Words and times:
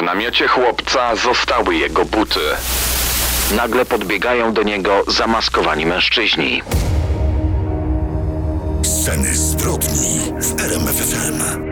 W 0.00 0.02
namiocie 0.02 0.48
chłopca 0.48 1.16
zostały 1.16 1.74
jego 1.74 2.04
buty. 2.04 2.40
Nagle 3.56 3.84
podbiegają 3.84 4.52
do 4.52 4.62
niego 4.62 5.04
zamaskowani 5.08 5.86
mężczyźni. 5.86 6.62
Sceny 8.82 9.36
zbrodni 9.36 10.32
w 10.40 10.60
RMFFM. 10.60 11.69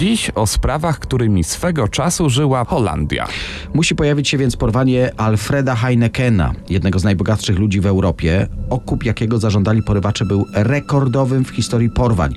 Dziś 0.00 0.30
o 0.34 0.46
sprawach, 0.46 0.98
którymi 0.98 1.44
swego 1.44 1.88
czasu 1.88 2.30
żyła 2.30 2.64
Holandia. 2.64 3.26
Musi 3.74 3.94
pojawić 3.94 4.28
się 4.28 4.38
więc 4.38 4.56
porwanie 4.56 5.10
Alfreda 5.16 5.74
Heinekena, 5.74 6.52
jednego 6.68 6.98
z 6.98 7.04
najbogatszych 7.04 7.58
ludzi 7.58 7.80
w 7.80 7.86
Europie. 7.86 8.46
Okup, 8.70 9.04
jakiego 9.04 9.38
zażądali 9.38 9.82
porywacze, 9.82 10.24
był 10.24 10.46
rekordowym 10.54 11.44
w 11.44 11.50
historii 11.50 11.90
porwań. 11.90 12.34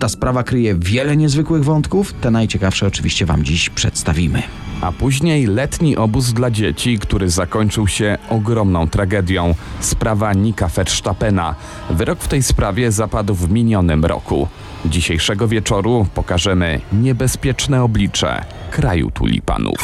Ta 0.00 0.08
sprawa 0.08 0.42
kryje 0.42 0.74
wiele 0.74 1.16
niezwykłych 1.16 1.64
wątków. 1.64 2.12
Te 2.12 2.30
najciekawsze 2.30 2.86
oczywiście 2.86 3.26
Wam 3.26 3.44
dziś 3.44 3.70
przedstawimy. 3.70 4.42
A 4.80 4.92
później 4.92 5.46
letni 5.46 5.96
obóz 5.96 6.32
dla 6.32 6.50
dzieci, 6.50 6.98
który 6.98 7.30
zakończył 7.30 7.88
się 7.88 8.18
ogromną 8.28 8.88
tragedią. 8.88 9.54
Sprawa 9.80 10.32
Nika 10.32 10.68
Verstappena. 10.68 11.54
Wyrok 11.90 12.20
w 12.20 12.28
tej 12.28 12.42
sprawie 12.42 12.92
zapadł 12.92 13.34
w 13.34 13.50
minionym 13.50 14.04
roku. 14.04 14.48
Dzisiejszego 14.84 15.48
wieczoru 15.48 16.06
pokażemy 16.14 16.80
niebezpieczne 16.92 17.82
oblicze 17.82 18.44
kraju 18.70 19.10
tulipanów. 19.10 19.78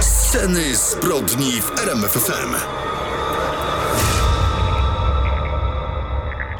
Sceny 0.00 0.76
zbrodni 0.76 1.52
w 1.52 1.78
RMFFM. 1.78 2.54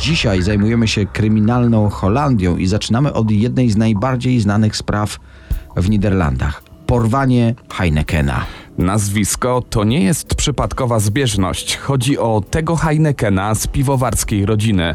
Dzisiaj 0.01 0.43
zajmujemy 0.43 0.88
się 0.88 1.07
kryminalną 1.07 1.88
Holandią 1.88 2.57
i 2.57 2.66
zaczynamy 2.66 3.13
od 3.13 3.30
jednej 3.30 3.71
z 3.71 3.77
najbardziej 3.77 4.41
znanych 4.41 4.77
spraw 4.77 5.19
w 5.77 5.91
Niderlandach 5.91 6.68
porwanie 6.89 7.55
Heinekena. 7.73 8.45
Nazwisko 8.79 9.63
to 9.71 9.85
nie 9.85 10.05
jest 10.05 10.35
przypadkowa 10.35 11.01
zbieżność. 11.01 11.77
Chodzi 11.77 12.19
o 12.19 12.43
tego 12.51 12.77
Heinekena 12.77 13.55
z 13.55 13.67
piwowarskiej 13.67 14.47
rodziny. 14.47 14.95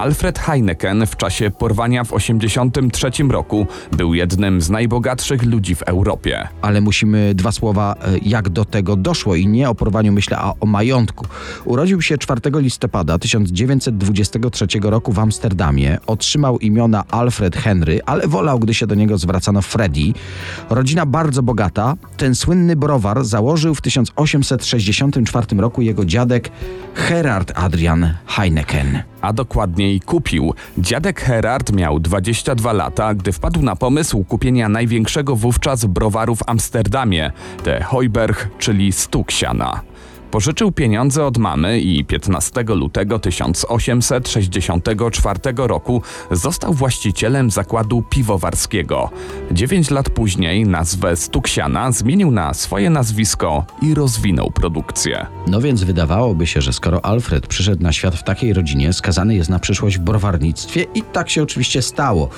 Alfred 0.00 0.38
Heineken 0.38 1.06
w 1.06 1.16
czasie 1.16 1.50
porwania 1.50 2.04
w 2.04 2.08
1983 2.08 3.24
roku 3.24 3.66
był 3.92 4.14
jednym 4.14 4.60
z 4.60 4.70
najbogatszych 4.70 5.42
ludzi 5.42 5.74
w 5.74 5.82
Europie. 5.82 6.48
Ale 6.62 6.80
musimy 6.80 7.34
dwa 7.34 7.52
słowa, 7.52 7.94
e, 7.94 8.18
jak 8.22 8.48
do 8.48 8.64
tego 8.64 8.96
doszło 8.96 9.34
i 9.34 9.46
nie 9.46 9.70
o 9.70 9.74
porwaniu 9.74 10.12
myślę, 10.12 10.38
a 10.38 10.52
o 10.60 10.66
majątku. 10.66 11.26
Urodził 11.64 12.02
się 12.02 12.18
4 12.18 12.40
listopada 12.54 13.18
1923 13.18 14.66
roku 14.82 15.12
w 15.12 15.18
Amsterdamie. 15.18 15.98
Otrzymał 16.06 16.58
imiona 16.58 17.04
Alfred 17.10 17.56
Henry, 17.56 18.00
ale 18.06 18.28
wolał, 18.28 18.58
gdy 18.58 18.74
się 18.74 18.86
do 18.86 18.94
niego 18.94 19.18
zwracano 19.18 19.62
Freddy. 19.62 20.12
Rodzina 20.70 21.06
bardzo 21.06 21.42
bogata. 21.42 21.96
Ten 22.16 22.34
słynny 22.34 22.76
browar 22.76 23.24
założył 23.24 23.74
w 23.74 23.80
1864 23.80 25.56
roku 25.56 25.82
jego 25.82 26.04
dziadek 26.04 26.50
Gerard 27.08 27.52
Adrian 27.54 28.14
Heineken 28.26 29.02
a 29.20 29.32
dokładniej 29.32 30.00
kupił. 30.00 30.54
Dziadek 30.78 31.20
Herard 31.20 31.72
miał 31.72 32.00
22 32.00 32.72
lata, 32.72 33.14
gdy 33.14 33.32
wpadł 33.32 33.62
na 33.62 33.76
pomysł 33.76 34.24
kupienia 34.24 34.68
największego 34.68 35.36
wówczas 35.36 35.84
browaru 35.84 36.36
w 36.36 36.42
Amsterdamie, 36.46 37.32
te 37.64 37.84
Heuberg, 37.84 38.48
czyli 38.58 38.92
Stuksiana. 38.92 39.89
Pożyczył 40.30 40.72
pieniądze 40.72 41.24
od 41.24 41.38
mamy 41.38 41.80
i 41.80 42.04
15 42.04 42.62
lutego 42.62 43.18
1864 43.18 45.40
roku 45.56 46.02
został 46.30 46.74
właścicielem 46.74 47.50
zakładu 47.50 48.02
piwowarskiego. 48.10 49.10
Dziewięć 49.52 49.90
lat 49.90 50.10
później 50.10 50.66
nazwę 50.66 51.16
Stuksiana 51.16 51.92
zmienił 51.92 52.30
na 52.30 52.54
swoje 52.54 52.90
nazwisko 52.90 53.64
i 53.82 53.94
rozwinął 53.94 54.50
produkcję. 54.50 55.26
No 55.46 55.60
więc 55.60 55.84
wydawałoby 55.84 56.46
się, 56.46 56.60
że 56.60 56.72
skoro 56.72 57.04
Alfred 57.04 57.46
przyszedł 57.46 57.82
na 57.82 57.92
świat 57.92 58.14
w 58.14 58.22
takiej 58.22 58.52
rodzinie, 58.52 58.92
skazany 58.92 59.34
jest 59.34 59.50
na 59.50 59.58
przyszłość 59.58 59.98
w 59.98 60.00
browarnictwie 60.00 60.86
i 60.94 61.02
tak 61.02 61.30
się 61.30 61.42
oczywiście 61.42 61.82
stało. 61.82 62.28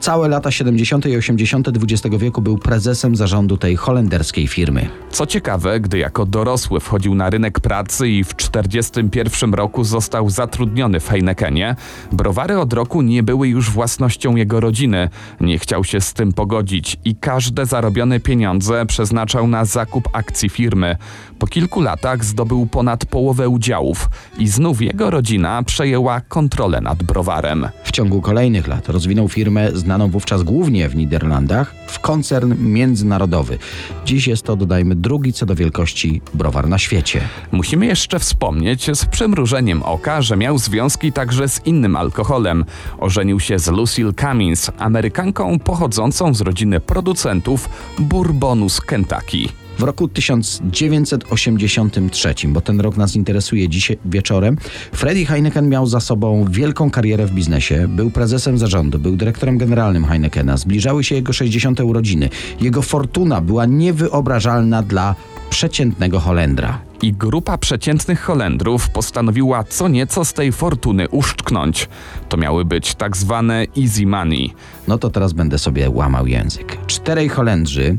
Całe 0.00 0.28
lata 0.28 0.50
70. 0.50 1.06
i 1.06 1.16
80. 1.16 1.68
XX 1.68 2.16
wieku 2.16 2.42
był 2.42 2.58
prezesem 2.58 3.16
zarządu 3.16 3.56
tej 3.56 3.76
holenderskiej 3.76 4.46
firmy. 4.46 4.88
Co 5.10 5.26
ciekawe, 5.26 5.80
gdy 5.80 5.98
jako 5.98 6.26
dorosły 6.26 6.80
wchodził 6.80 7.14
na 7.14 7.30
rynek 7.30 7.41
rynek 7.42 7.60
pracy 7.60 8.08
i 8.08 8.24
w 8.24 8.34
1941 8.34 9.54
roku 9.54 9.84
został 9.84 10.30
zatrudniony 10.30 11.00
w 11.00 11.08
Heinekenie, 11.08 11.76
browary 12.12 12.58
od 12.58 12.72
roku 12.72 13.02
nie 13.02 13.22
były 13.22 13.48
już 13.48 13.70
własnością 13.70 14.36
jego 14.36 14.60
rodziny. 14.60 15.08
Nie 15.40 15.58
chciał 15.58 15.84
się 15.84 16.00
z 16.00 16.12
tym 16.12 16.32
pogodzić 16.32 16.96
i 17.04 17.14
każde 17.16 17.66
zarobione 17.66 18.20
pieniądze 18.20 18.86
przeznaczał 18.86 19.46
na 19.46 19.64
zakup 19.64 20.08
akcji 20.12 20.48
firmy. 20.48 20.96
Po 21.38 21.46
kilku 21.46 21.80
latach 21.80 22.24
zdobył 22.24 22.66
ponad 22.66 23.06
połowę 23.06 23.48
udziałów 23.48 24.10
i 24.38 24.48
znów 24.48 24.82
jego 24.82 25.10
rodzina 25.10 25.62
przejęła 25.62 26.20
kontrolę 26.20 26.80
nad 26.80 27.02
browarem. 27.02 27.68
W 27.84 27.92
ciągu 27.92 28.20
kolejnych 28.20 28.68
lat 28.68 28.88
rozwinął 28.88 29.28
firmę 29.28 29.70
znaną 29.74 30.10
wówczas 30.10 30.42
głównie 30.42 30.88
w 30.88 30.96
Niderlandach 30.96 31.74
w 31.86 31.98
koncern 32.00 32.54
międzynarodowy. 32.58 33.58
Dziś 34.04 34.26
jest 34.26 34.42
to, 34.42 34.56
dodajmy, 34.56 34.94
drugi 34.94 35.32
co 35.32 35.46
do 35.46 35.54
wielkości 35.54 36.20
browar 36.34 36.68
na 36.68 36.78
świecie. 36.78 37.20
Musimy 37.52 37.86
jeszcze 37.86 38.18
wspomnieć 38.18 38.90
z 38.94 39.04
przymrużeniem 39.04 39.82
oka, 39.82 40.22
że 40.22 40.36
miał 40.36 40.58
związki 40.58 41.12
także 41.12 41.48
z 41.48 41.66
innym 41.66 41.96
alkoholem. 41.96 42.64
Ożenił 42.98 43.40
się 43.40 43.58
z 43.58 43.68
Lucille 43.68 44.12
Cummins, 44.12 44.70
Amerykanką 44.78 45.58
pochodzącą 45.58 46.34
z 46.34 46.40
rodziny 46.40 46.80
producentów 46.80 47.68
bourbonu 47.98 48.68
z 48.68 48.80
Kentucky. 48.80 49.48
W 49.78 49.82
roku 49.82 50.08
1983, 50.08 52.34
bo 52.48 52.60
ten 52.60 52.80
rok 52.80 52.96
nas 52.96 53.16
interesuje 53.16 53.68
dzisiaj 53.68 53.98
wieczorem, 54.04 54.56
Freddy 54.92 55.26
Heineken 55.26 55.68
miał 55.68 55.86
za 55.86 56.00
sobą 56.00 56.46
wielką 56.50 56.90
karierę 56.90 57.26
w 57.26 57.30
biznesie. 57.30 57.88
Był 57.88 58.10
prezesem 58.10 58.58
zarządu, 58.58 58.98
był 58.98 59.16
dyrektorem 59.16 59.58
generalnym 59.58 60.04
Heinekena. 60.04 60.56
Zbliżały 60.56 61.04
się 61.04 61.14
jego 61.14 61.32
60. 61.32 61.80
urodziny. 61.80 62.28
Jego 62.60 62.82
fortuna 62.82 63.40
była 63.40 63.66
niewyobrażalna 63.66 64.82
dla 64.82 65.14
przeciętnego 65.52 66.20
Holendra. 66.20 66.78
I 67.02 67.12
grupa 67.12 67.58
przeciętnych 67.58 68.20
Holendrów 68.20 68.90
postanowiła 68.90 69.64
co 69.64 69.88
nieco 69.88 70.24
z 70.24 70.32
tej 70.32 70.52
fortuny 70.52 71.08
uszczknąć. 71.08 71.88
To 72.28 72.36
miały 72.36 72.64
być 72.64 72.94
tak 72.94 73.16
zwane 73.16 73.66
easy 73.82 74.06
money. 74.06 74.54
No 74.88 74.98
to 74.98 75.10
teraz 75.10 75.32
będę 75.32 75.58
sobie 75.58 75.90
łamał 75.90 76.26
język. 76.26 76.78
Czterej 76.86 77.28
Holendrzy, 77.28 77.98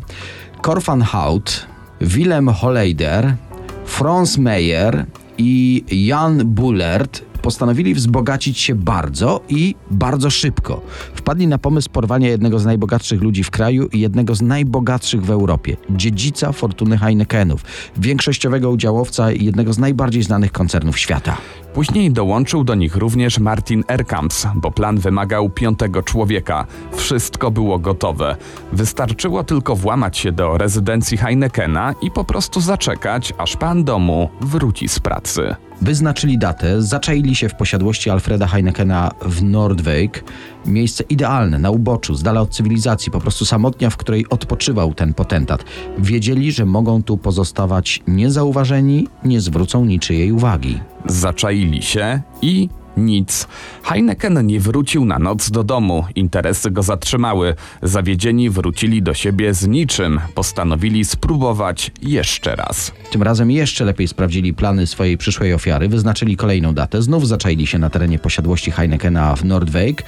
Korfan 0.61 1.01
Hout, 1.01 1.65
Willem 2.01 2.49
Holeider, 2.49 3.35
Franz 3.85 4.37
Meyer 4.37 5.05
i 5.37 5.83
Jan 6.07 6.45
Bullert 6.45 7.21
postanowili 7.43 7.93
wzbogacić 7.93 8.59
się 8.59 8.75
bardzo 8.75 9.41
i 9.49 9.75
bardzo 9.91 10.29
szybko. 10.29 10.81
Wpadli 11.15 11.47
na 11.47 11.57
pomysł 11.57 11.89
porwania 11.89 12.29
jednego 12.29 12.59
z 12.59 12.65
najbogatszych 12.65 13.21
ludzi 13.21 13.43
w 13.43 13.51
kraju 13.51 13.87
i 13.87 13.99
jednego 13.99 14.35
z 14.35 14.41
najbogatszych 14.41 15.25
w 15.25 15.31
Europie, 15.31 15.77
dziedzica 15.89 16.51
fortuny 16.51 16.97
Heinekenów, 16.97 17.63
większościowego 17.97 18.69
udziałowca 18.69 19.31
i 19.31 19.45
jednego 19.45 19.73
z 19.73 19.77
najbardziej 19.77 20.23
znanych 20.23 20.51
koncernów 20.51 20.99
świata. 20.99 21.37
Później 21.73 22.11
dołączył 22.11 22.63
do 22.63 22.75
nich 22.75 22.95
również 22.95 23.39
Martin 23.39 23.83
Erkamps, 23.87 24.47
bo 24.55 24.71
plan 24.71 24.97
wymagał 24.97 25.49
piątego 25.49 26.03
człowieka. 26.03 26.65
Wszystko 26.95 27.51
było 27.51 27.79
gotowe. 27.79 28.35
Wystarczyło 28.73 29.43
tylko 29.43 29.75
włamać 29.75 30.17
się 30.17 30.31
do 30.31 30.57
rezydencji 30.57 31.17
Heinekena 31.17 31.95
i 32.01 32.11
po 32.11 32.23
prostu 32.23 32.61
zaczekać, 32.61 33.33
aż 33.37 33.57
pan 33.57 33.83
domu 33.83 34.29
wróci 34.41 34.87
z 34.87 34.99
pracy. 34.99 35.55
Wyznaczyli 35.83 36.37
datę, 36.37 36.81
zaczaili 36.81 37.35
się 37.35 37.49
w 37.49 37.55
posiadłości 37.55 38.09
Alfreda 38.09 38.47
Heinekena 38.47 39.11
w 39.21 39.43
Nordwijk. 39.43 40.23
Miejsce 40.65 41.03
idealne, 41.03 41.59
na 41.59 41.71
uboczu, 41.71 42.15
z 42.15 42.23
dala 42.23 42.41
od 42.41 42.49
cywilizacji, 42.49 43.11
po 43.11 43.19
prostu 43.19 43.45
samotnia, 43.45 43.89
w 43.89 43.97
której 43.97 44.25
odpoczywał 44.29 44.93
ten 44.93 45.13
potentat. 45.13 45.63
Wiedzieli, 45.97 46.51
że 46.51 46.65
mogą 46.65 47.03
tu 47.03 47.17
pozostawać 47.17 48.01
niezauważeni, 48.07 49.07
nie 49.23 49.41
zwrócą 49.41 49.85
niczyjej 49.85 50.31
uwagi. 50.31 50.79
Zaczaili 51.05 51.81
się 51.81 52.21
i 52.41 52.69
nic. 52.97 53.47
Heineken 53.83 54.45
nie 54.45 54.59
wrócił 54.59 55.05
na 55.05 55.19
noc 55.19 55.51
do 55.51 55.63
domu. 55.63 56.05
Interesy 56.15 56.71
go 56.71 56.83
zatrzymały. 56.83 57.55
Zawiedzieni 57.81 58.49
wrócili 58.49 59.03
do 59.03 59.13
siebie 59.13 59.53
z 59.53 59.67
niczym. 59.67 60.19
Postanowili 60.35 61.05
spróbować 61.05 61.91
jeszcze 62.01 62.55
raz. 62.55 62.91
Tym 63.11 63.23
razem 63.23 63.51
jeszcze 63.51 63.85
lepiej 63.85 64.07
sprawdzili 64.07 64.53
plany 64.53 64.87
swojej 64.87 65.17
przyszłej 65.17 65.53
ofiary, 65.53 65.89
wyznaczyli 65.89 66.37
kolejną 66.37 66.73
datę, 66.73 67.01
znów 67.01 67.27
zaczaili 67.27 67.67
się 67.67 67.79
na 67.79 67.89
terenie 67.89 68.19
posiadłości 68.19 68.71
Heinekena 68.71 69.35
w 69.35 69.45
Nordwijk. 69.45 70.03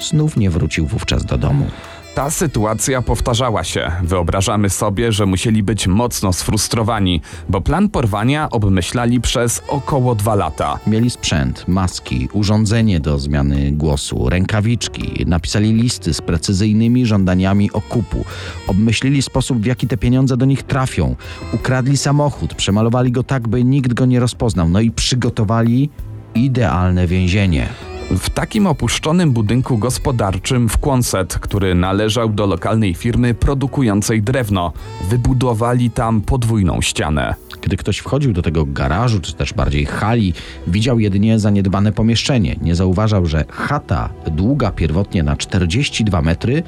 Znów 0.00 0.36
nie 0.36 0.50
wrócił 0.50 0.86
wówczas 0.86 1.24
do 1.24 1.38
domu. 1.38 1.66
Ta 2.14 2.30
sytuacja 2.30 3.02
powtarzała 3.02 3.64
się. 3.64 3.92
Wyobrażamy 4.02 4.70
sobie, 4.70 5.12
że 5.12 5.26
musieli 5.26 5.62
być 5.62 5.86
mocno 5.86 6.32
sfrustrowani, 6.32 7.20
bo 7.48 7.60
plan 7.60 7.88
porwania 7.88 8.50
obmyślali 8.50 9.20
przez 9.20 9.62
około 9.68 10.14
dwa 10.14 10.34
lata. 10.34 10.78
Mieli 10.86 11.10
sprzęt, 11.10 11.64
maski, 11.68 12.28
urządzenie 12.32 13.00
do 13.00 13.18
zmiany 13.18 13.72
głosu, 13.72 14.28
rękawiczki, 14.28 15.24
napisali 15.26 15.72
listy 15.72 16.14
z 16.14 16.20
precyzyjnymi 16.20 17.06
żądaniami 17.06 17.72
okupu, 17.72 18.24
obmyślili 18.66 19.22
sposób, 19.22 19.58
w 19.58 19.66
jaki 19.66 19.86
te 19.86 19.96
pieniądze 19.96 20.36
do 20.36 20.44
nich 20.44 20.62
trafią, 20.62 21.16
ukradli 21.52 21.96
samochód, 21.96 22.54
przemalowali 22.54 23.12
go 23.12 23.22
tak, 23.22 23.48
by 23.48 23.64
nikt 23.64 23.94
go 23.94 24.06
nie 24.06 24.20
rozpoznał, 24.20 24.68
no 24.68 24.80
i 24.80 24.90
przygotowali 24.90 25.90
idealne 26.34 27.06
więzienie. 27.06 27.89
W 28.10 28.30
takim 28.30 28.66
opuszczonym 28.66 29.32
budynku 29.32 29.78
gospodarczym 29.78 30.68
w 30.68 30.78
Quonset, 30.78 31.38
który 31.38 31.74
należał 31.74 32.28
do 32.28 32.46
lokalnej 32.46 32.94
firmy 32.94 33.34
produkującej 33.34 34.22
drewno, 34.22 34.72
wybudowali 35.08 35.90
tam 35.90 36.20
podwójną 36.20 36.80
ścianę. 36.80 37.34
Gdy 37.62 37.76
ktoś 37.76 37.98
wchodził 37.98 38.32
do 38.32 38.42
tego 38.42 38.64
garażu, 38.66 39.20
czy 39.20 39.34
też 39.34 39.52
bardziej 39.52 39.86
hali, 39.86 40.34
widział 40.66 41.00
jedynie 41.00 41.38
zaniedbane 41.38 41.92
pomieszczenie. 41.92 42.56
Nie 42.62 42.74
zauważał, 42.74 43.26
że 43.26 43.44
chata, 43.50 44.08
długa 44.30 44.70
pierwotnie 44.70 45.22
na 45.22 45.36
42 45.36 46.22
metry, 46.22 46.62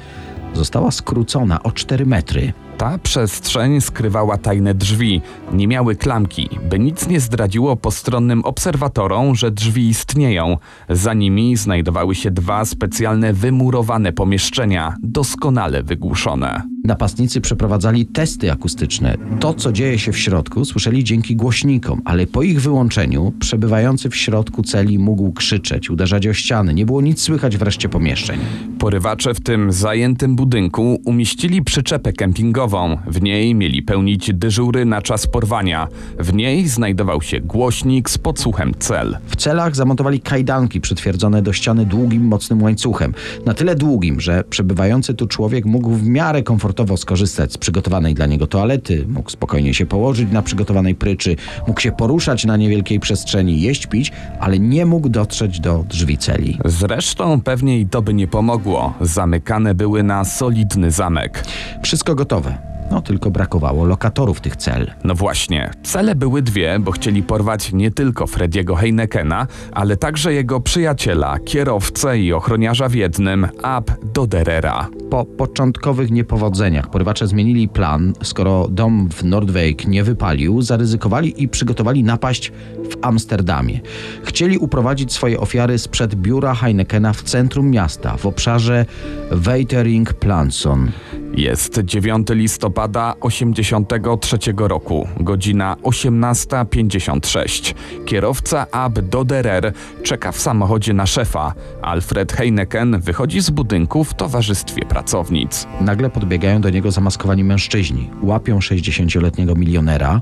została 0.53 0.91
skrócona 0.91 1.63
o 1.63 1.71
4 1.71 2.05
metry. 2.05 2.53
Ta 2.83 2.97
przestrzeń 2.97 3.81
skrywała 3.81 4.37
tajne 4.37 4.73
drzwi, 4.73 5.21
nie 5.53 5.67
miały 5.67 5.95
klamki, 5.95 6.49
by 6.69 6.79
nic 6.79 7.07
nie 7.07 7.19
zdradziło 7.19 7.75
postronnym 7.75 8.45
obserwatorom, 8.45 9.35
że 9.35 9.51
drzwi 9.51 9.89
istnieją. 9.89 10.57
Za 10.89 11.13
nimi 11.13 11.57
znajdowały 11.57 12.15
się 12.15 12.31
dwa 12.31 12.65
specjalne 12.65 13.33
wymurowane 13.33 14.13
pomieszczenia, 14.13 14.95
doskonale 15.03 15.83
wygłuszone. 15.83 16.61
Napastnicy 16.83 17.41
przeprowadzali 17.41 18.05
testy 18.05 18.51
akustyczne. 18.51 19.17
To, 19.39 19.53
co 19.53 19.71
dzieje 19.71 19.99
się 19.99 20.11
w 20.11 20.17
środku, 20.17 20.65
słyszeli 20.65 21.03
dzięki 21.03 21.35
głośnikom, 21.35 22.01
ale 22.05 22.27
po 22.27 22.43
ich 22.43 22.61
wyłączeniu 22.61 23.33
przebywający 23.39 24.09
w 24.09 24.15
środku 24.15 24.63
celi 24.63 24.99
mógł 24.99 25.31
krzyczeć, 25.31 25.89
uderzać 25.89 26.27
o 26.27 26.33
ściany. 26.33 26.73
Nie 26.73 26.85
było 26.85 27.01
nic 27.01 27.21
słychać 27.21 27.57
w 27.57 27.61
reszcie 27.61 27.89
pomieszczeń. 27.89 28.39
Porywacze 28.79 29.33
w 29.33 29.41
tym 29.41 29.71
zajętym 29.71 30.35
budynku 30.35 31.01
umieścili 31.05 31.61
przyczepę 31.61 32.13
kempingową. 32.13 32.72
W 33.07 33.21
niej 33.21 33.55
mieli 33.55 33.83
pełnić 33.83 34.33
dyżury 34.33 34.85
na 34.85 35.01
czas 35.01 35.27
porwania. 35.27 35.87
W 36.19 36.33
niej 36.33 36.67
znajdował 36.67 37.21
się 37.21 37.39
głośnik 37.39 38.09
z 38.09 38.17
podsłuchem 38.17 38.71
cel. 38.79 39.17
W 39.27 39.35
celach 39.35 39.75
zamontowali 39.75 40.19
kajdanki 40.19 40.81
przytwierdzone 40.81 41.41
do 41.41 41.53
ściany 41.53 41.85
długim, 41.85 42.23
mocnym 42.23 42.63
łańcuchem. 42.63 43.13
Na 43.45 43.53
tyle 43.53 43.75
długim, 43.75 44.19
że 44.19 44.43
przebywający 44.49 45.13
tu 45.13 45.27
człowiek 45.27 45.65
mógł 45.65 45.89
w 45.89 46.07
miarę 46.07 46.43
komfortowo 46.43 46.97
skorzystać 46.97 47.53
z 47.53 47.57
przygotowanej 47.57 48.13
dla 48.13 48.25
niego 48.25 48.47
toalety, 48.47 49.05
mógł 49.07 49.29
spokojnie 49.29 49.73
się 49.73 49.85
położyć 49.85 50.31
na 50.31 50.41
przygotowanej 50.41 50.95
pryczy, 50.95 51.35
mógł 51.67 51.81
się 51.81 51.91
poruszać 51.91 52.45
na 52.45 52.57
niewielkiej 52.57 52.99
przestrzeni, 52.99 53.61
jeść, 53.61 53.87
pić, 53.87 54.11
ale 54.39 54.59
nie 54.59 54.85
mógł 54.85 55.09
dotrzeć 55.09 55.59
do 55.59 55.83
drzwi 55.89 56.17
celi. 56.17 56.57
Zresztą 56.65 57.41
pewnie 57.41 57.79
i 57.79 57.85
to 57.87 58.01
by 58.01 58.13
nie 58.13 58.27
pomogło. 58.27 58.93
Zamykane 59.01 59.75
były 59.75 60.03
na 60.03 60.25
solidny 60.25 60.91
zamek. 60.91 61.43
Wszystko 61.83 62.15
gotowe. 62.15 62.62
No 62.91 63.01
tylko 63.01 63.31
brakowało 63.31 63.85
lokatorów 63.85 64.41
tych 64.41 64.55
cel. 64.55 64.91
No 65.03 65.15
właśnie, 65.15 65.71
cele 65.83 66.15
były 66.15 66.41
dwie, 66.41 66.79
bo 66.79 66.91
chcieli 66.91 67.23
porwać 67.23 67.73
nie 67.73 67.91
tylko 67.91 68.27
Frediego 68.27 68.75
Heinekena, 68.75 69.47
ale 69.71 69.97
także 69.97 70.33
jego 70.33 70.59
przyjaciela, 70.59 71.39
kierowcę 71.39 72.19
i 72.19 72.33
ochroniarza 72.33 72.89
w 72.89 72.95
jednym, 72.95 73.47
Ab 73.63 73.91
Doderera. 74.13 74.87
Po 75.09 75.25
początkowych 75.25 76.11
niepowodzeniach 76.11 76.89
porywacze 76.89 77.27
zmienili 77.27 77.67
plan. 77.67 78.13
Skoro 78.23 78.67
dom 78.67 79.09
w 79.09 79.23
Nordwijk 79.23 79.87
nie 79.87 80.03
wypalił, 80.03 80.61
zaryzykowali 80.61 81.43
i 81.43 81.47
przygotowali 81.47 82.03
napaść 82.03 82.51
w 82.89 82.97
Amsterdamie. 83.01 83.79
Chcieli 84.23 84.57
uprowadzić 84.57 85.13
swoje 85.13 85.39
ofiary 85.39 85.77
sprzed 85.79 86.15
biura 86.15 86.55
Heinekena 86.55 87.13
w 87.13 87.23
centrum 87.23 87.69
miasta, 87.69 88.17
w 88.17 88.25
obszarze 88.25 88.85
Weitering 89.31 90.13
Planson. 90.13 90.91
Jest 91.37 91.79
9 91.79 92.27
listopada 92.29 93.15
83 93.21 94.37
roku, 94.57 95.07
godzina 95.19 95.77
18.56. 95.83 97.73
Kierowca 98.05 98.67
Ab 98.71 98.99
Doderer 98.99 99.73
czeka 100.03 100.31
w 100.31 100.39
samochodzie 100.39 100.93
na 100.93 101.05
szefa. 101.05 101.53
Alfred 101.81 102.33
Heineken 102.33 102.99
wychodzi 102.99 103.41
z 103.41 103.49
budynku 103.49 104.03
w 104.03 104.13
towarzystwie 104.13 104.85
pracownic. 104.85 105.67
Nagle 105.81 106.09
podbiegają 106.09 106.61
do 106.61 106.69
niego 106.69 106.91
zamaskowani 106.91 107.43
mężczyźni. 107.43 108.09
Łapią 108.21 108.59
60-letniego 108.59 109.55
milionera 109.55 110.21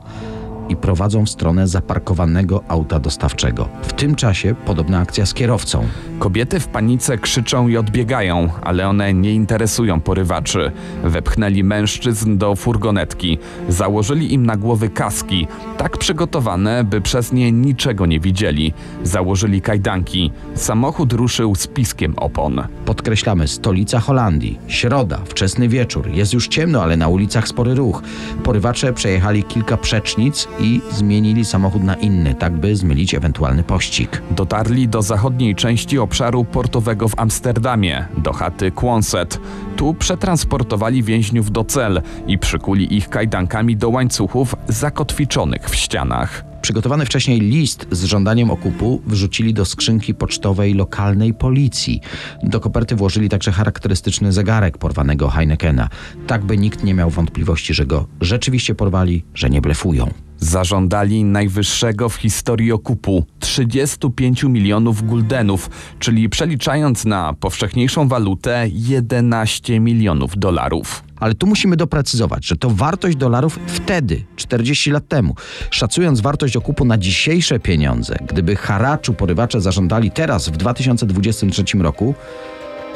i 0.72 0.76
prowadzą 0.76 1.26
w 1.26 1.30
stronę 1.30 1.68
zaparkowanego 1.68 2.64
auta 2.68 3.00
dostawczego. 3.00 3.70
W 3.82 3.94
tym 3.94 4.16
czasie 4.16 4.56
podobna 4.66 5.00
akcja 5.00 5.26
z 5.26 5.34
kierowcą. 5.34 5.86
Kobiety 6.20 6.60
w 6.60 6.68
panice 6.68 7.18
krzyczą 7.18 7.68
i 7.68 7.78
odbiegają, 7.78 8.50
ale 8.62 8.88
one 8.88 9.14
nie 9.14 9.34
interesują 9.34 10.02
porywaczy. 10.02 10.72
Wepchnęli 11.04 11.64
mężczyzn 11.64 12.38
do 12.38 12.56
furgonetki, 12.56 13.38
założyli 13.70 14.34
im 14.34 14.46
na 14.46 14.58
głowy 14.58 14.90
kaski, 14.90 15.48
tak 15.78 15.98
przygotowane, 15.98 16.84
by 16.84 17.02
przez 17.02 17.34
nie 17.34 17.52
niczego 17.52 18.06
nie 18.06 18.20
widzieli. 18.20 18.74
Założyli 19.04 19.62
kajdanki. 19.62 20.32
Samochód 20.56 21.14
ruszył 21.14 21.56
z 21.56 21.68
piskiem 21.68 22.14
opon. 22.18 22.62
Podkreślamy, 22.86 23.48
stolica 23.48 24.00
Holandii. 24.00 24.60
Środa, 24.68 25.20
wczesny 25.26 25.68
wieczór. 25.68 26.10
Jest 26.10 26.34
już 26.34 26.48
ciemno, 26.48 26.84
ale 26.84 26.98
na 26.98 27.08
ulicach 27.08 27.48
spory 27.48 27.76
ruch. 27.76 28.04
Porywacze 28.44 28.94
przejechali 28.94 29.44
kilka 29.44 29.78
przecznic 29.78 30.48
i 30.62 30.82
zmienili 30.92 31.46
samochód 31.46 31.84
na 31.84 31.96
inny, 31.96 32.36
tak 32.36 32.54
by 32.54 32.76
zmylić 32.76 33.14
ewentualny 33.14 33.64
pościg. 33.64 34.22
Dotarli 34.32 34.88
do 34.88 35.02
zachodniej 35.02 35.56
części 35.56 36.00
obszaru 36.00 36.44
portowego 36.44 37.08
w 37.08 37.20
Amsterdamie, 37.20 38.06
do 38.18 38.34
chaty 38.34 38.72
Quonset. 38.72 39.40
Tu 39.76 39.94
przetransportowali 39.94 41.04
więźniów 41.04 41.52
do 41.52 41.64
cel 41.64 42.02
i 42.28 42.38
przykuli 42.38 42.98
ich 42.98 43.10
kajdankami 43.10 43.78
do 43.78 43.90
łańcuchów 43.90 44.56
zakotwiczonych 44.68 45.70
w 45.70 45.76
ścianach. 45.76 46.44
Przygotowany 46.62 47.06
wcześniej 47.06 47.40
list 47.40 47.88
z 47.92 48.04
żądaniem 48.04 48.52
okupu 48.52 49.02
wrzucili 49.06 49.54
do 49.54 49.66
skrzynki 49.66 50.14
pocztowej 50.14 50.74
lokalnej 50.74 51.34
policji. 51.34 52.02
Do 52.44 52.60
koperty 52.60 52.96
włożyli 52.96 53.30
także 53.30 53.52
charakterystyczny 53.52 54.32
zegarek 54.32 54.78
porwanego 54.78 55.30
Heinekena, 55.30 55.90
tak 56.28 56.44
by 56.44 56.58
nikt 56.58 56.84
nie 56.84 56.94
miał 56.94 57.10
wątpliwości, 57.10 57.74
że 57.74 57.86
go 57.86 58.08
rzeczywiście 58.22 58.76
porwali, 58.76 59.24
że 59.34 59.50
nie 59.50 59.62
blefują. 59.62 60.10
Zażądali 60.44 61.24
najwyższego 61.24 62.10
w 62.10 62.16
historii 62.16 62.72
okupu 62.72 63.26
35 63.40 64.44
milionów 64.44 65.08
guldenów, 65.08 65.70
czyli 66.00 66.30
przeliczając 66.30 67.06
na 67.06 67.34
powszechniejszą 67.34 68.08
walutę 68.08 68.66
11 68.72 69.80
milionów 69.80 70.38
dolarów. 70.38 71.04
Ale 71.20 71.36
tu 71.36 71.48
musimy 71.48 71.78
doprecyzować, 71.78 72.46
że 72.46 72.56
to 72.56 72.70
wartość 72.70 73.18
dolarów 73.18 73.60
wtedy, 73.68 74.24
40 74.36 74.92
lat 74.92 75.08
temu. 75.08 75.36
Szacując 75.70 76.22
wartość 76.22 76.56
okupu 76.56 76.86
na 76.86 76.98
dzisiejsze 76.98 77.60
pieniądze, 77.60 78.18
gdyby 78.28 78.56
haraczu 78.56 79.14
porywacze 79.14 79.62
zażądali 79.62 80.12
teraz, 80.12 80.50
w 80.50 80.58
2023 80.58 81.64
roku, 81.78 82.16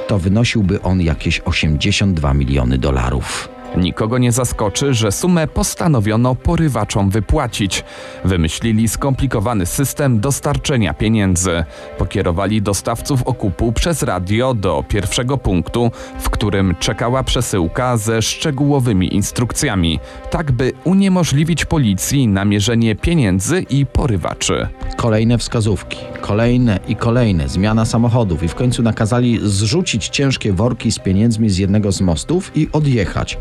to 0.08 0.20
wynosiłby 0.20 0.82
on 0.82 1.02
jakieś 1.02 1.42
82 1.46 2.34
miliony 2.34 2.78
dolarów. 2.78 3.50
Nikogo 3.78 4.18
nie 4.18 4.32
zaskoczy, 4.32 4.94
że 4.94 5.12
sumę 5.12 5.48
postanowiono 5.48 6.36
porywaczom 6.36 7.10
wypłacić. 7.10 7.84
Wymyślili 8.26 8.88
skomplikowany 8.88 9.66
system 9.66 10.20
dostarczenia 10.20 10.94
pieniędzy. 10.94 11.64
Pokierowali 11.98 12.62
dostawców 12.62 13.24
okupu 13.24 13.72
przez 13.72 14.04
radio 14.04 14.54
do 14.54 14.84
pierwszego 14.88 15.38
punktu, 15.38 15.92
w 16.20 16.30
którym 16.30 16.76
czekała 16.80 17.24
przesyłka 17.24 17.98
ze 17.98 18.22
szczegółowymi 18.22 19.16
instrukcjami, 19.16 20.00
tak 20.32 20.52
by 20.52 20.72
uniemożliwić 20.84 21.66
policji 21.66 22.28
namierzenie 22.28 22.96
pieniędzy 22.96 23.62
i 23.70 23.86
porywaczy. 23.86 24.68
Kolejne 24.98 25.38
wskazówki, 25.38 25.98
kolejne 26.22 26.80
i 26.88 26.96
kolejne, 26.96 27.50
zmiana 27.50 27.86
samochodów 27.86 28.44
i 28.44 28.48
w 28.48 28.56
końcu 28.56 28.84
nakazali 28.84 29.40
zrzucić 29.44 30.10
ciężkie 30.10 30.54
worki 30.54 30.92
z 30.92 31.00
pieniędzmi 31.00 31.50
z 31.50 31.58
jednego 31.58 31.92
z 31.92 32.02
mostów 32.02 32.52
i 32.58 32.68
odjechać. 32.72 33.38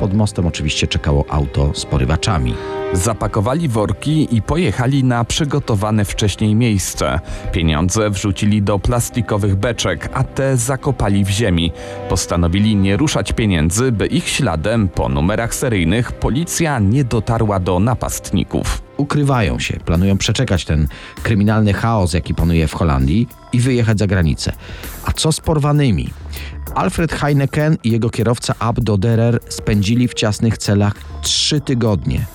Pod 0.00 0.14
mostem 0.14 0.46
oczywiście 0.46 0.86
czekało 0.86 1.24
auto 1.28 1.70
z 1.74 1.86
porywaczami. 1.86 2.54
Zapakowali 2.92 3.68
worki 3.68 4.36
i 4.36 4.42
pojechali 4.42 5.04
na 5.04 5.24
przygotowane 5.24 6.04
wcześniej 6.04 6.54
miejsce. 6.54 7.20
Pieniądze 7.52 8.10
wrzucili 8.10 8.62
do 8.62 8.78
plastikowych 8.78 9.56
beczek, 9.56 10.10
a 10.14 10.24
te 10.24 10.56
zakopali 10.56 11.24
w 11.24 11.28
ziemi. 11.28 11.72
Postanowili 12.08 12.76
nie 12.76 12.96
ruszać 12.96 13.32
pieniędzy, 13.32 13.92
by 13.92 14.06
ich 14.06 14.28
śladem 14.28 14.88
po 14.88 15.08
numerach 15.08 15.54
seryjnych 15.54 16.12
policja 16.12 16.78
nie 16.78 17.04
dotarła 17.04 17.60
do 17.60 17.80
napastników. 17.80 18.82
Ukrywają 18.96 19.58
się, 19.58 19.80
planują 19.84 20.18
przeczekać 20.18 20.64
ten 20.64 20.88
kryminalny 21.22 21.72
chaos, 21.72 22.12
jaki 22.12 22.34
panuje 22.34 22.68
w 22.68 22.74
Holandii 22.74 23.28
i 23.52 23.60
wyjechać 23.60 23.98
za 23.98 24.06
granicę. 24.06 24.52
A 25.04 25.12
co 25.12 25.32
z 25.32 25.40
porwanymi? 25.40 26.08
Alfred 26.74 27.12
Heineken 27.12 27.76
i 27.84 27.90
jego 27.90 28.10
kierowca 28.10 28.54
Abdo 28.58 28.98
Derer 28.98 29.40
spędzili 29.48 30.08
w 30.08 30.14
ciasnych 30.14 30.58
celach 30.58 30.94
trzy 31.22 31.60
tygodnie. 31.60 32.26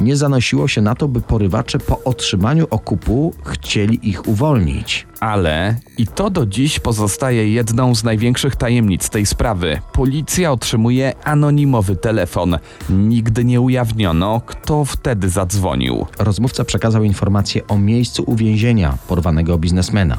Nie 0.00 0.16
zanosiło 0.16 0.68
się 0.68 0.80
na 0.80 0.94
to, 0.94 1.08
by 1.08 1.20
porywacze 1.20 1.78
po 1.78 2.04
otrzymaniu 2.04 2.66
okupu 2.70 3.34
chcieli 3.44 4.08
ich 4.08 4.28
uwolnić. 4.28 5.06
Ale, 5.20 5.76
i 5.98 6.06
to 6.06 6.30
do 6.30 6.46
dziś 6.46 6.80
pozostaje 6.80 7.52
jedną 7.52 7.94
z 7.94 8.04
największych 8.04 8.56
tajemnic 8.56 9.10
tej 9.10 9.26
sprawy, 9.26 9.80
policja 9.92 10.52
otrzymuje 10.52 11.12
anonimowy 11.24 11.96
telefon. 11.96 12.58
Nigdy 12.90 13.44
nie 13.44 13.60
ujawniono, 13.60 14.40
kto 14.46 14.84
wtedy 14.84 15.28
zadzwonił. 15.28 16.06
Rozmówca 16.18 16.64
przekazał 16.64 17.04
informację 17.04 17.66
o 17.66 17.78
miejscu 17.78 18.24
uwięzienia 18.26 18.98
porwanego 19.08 19.58
biznesmena. 19.58 20.18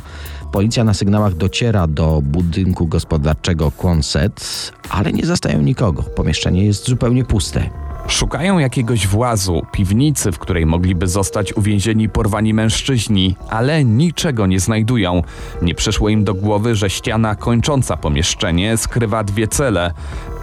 Policja 0.51 0.83
na 0.83 0.93
sygnałach 0.93 1.33
dociera 1.33 1.87
do 1.87 2.21
budynku 2.23 2.87
gospodarczego 2.87 3.71
Quonset, 3.71 4.71
ale 4.89 5.13
nie 5.13 5.25
zastają 5.25 5.61
nikogo. 5.61 6.03
Pomieszczenie 6.03 6.65
jest 6.65 6.85
zupełnie 6.87 7.25
puste. 7.25 7.69
Szukają 8.07 8.59
jakiegoś 8.59 9.07
włazu, 9.07 9.65
piwnicy, 9.71 10.31
w 10.31 10.39
której 10.39 10.65
mogliby 10.65 11.07
zostać 11.07 11.53
uwięzieni 11.53 12.09
porwani 12.09 12.53
mężczyźni, 12.53 13.35
ale 13.49 13.83
niczego 13.83 14.47
nie 14.47 14.59
znajdują. 14.59 15.21
Nie 15.61 15.75
przyszło 15.75 16.09
im 16.09 16.23
do 16.23 16.33
głowy, 16.33 16.75
że 16.75 16.89
ściana 16.89 17.35
kończąca 17.35 17.97
pomieszczenie 17.97 18.77
skrywa 18.77 19.23
dwie 19.23 19.47
cele. 19.47 19.93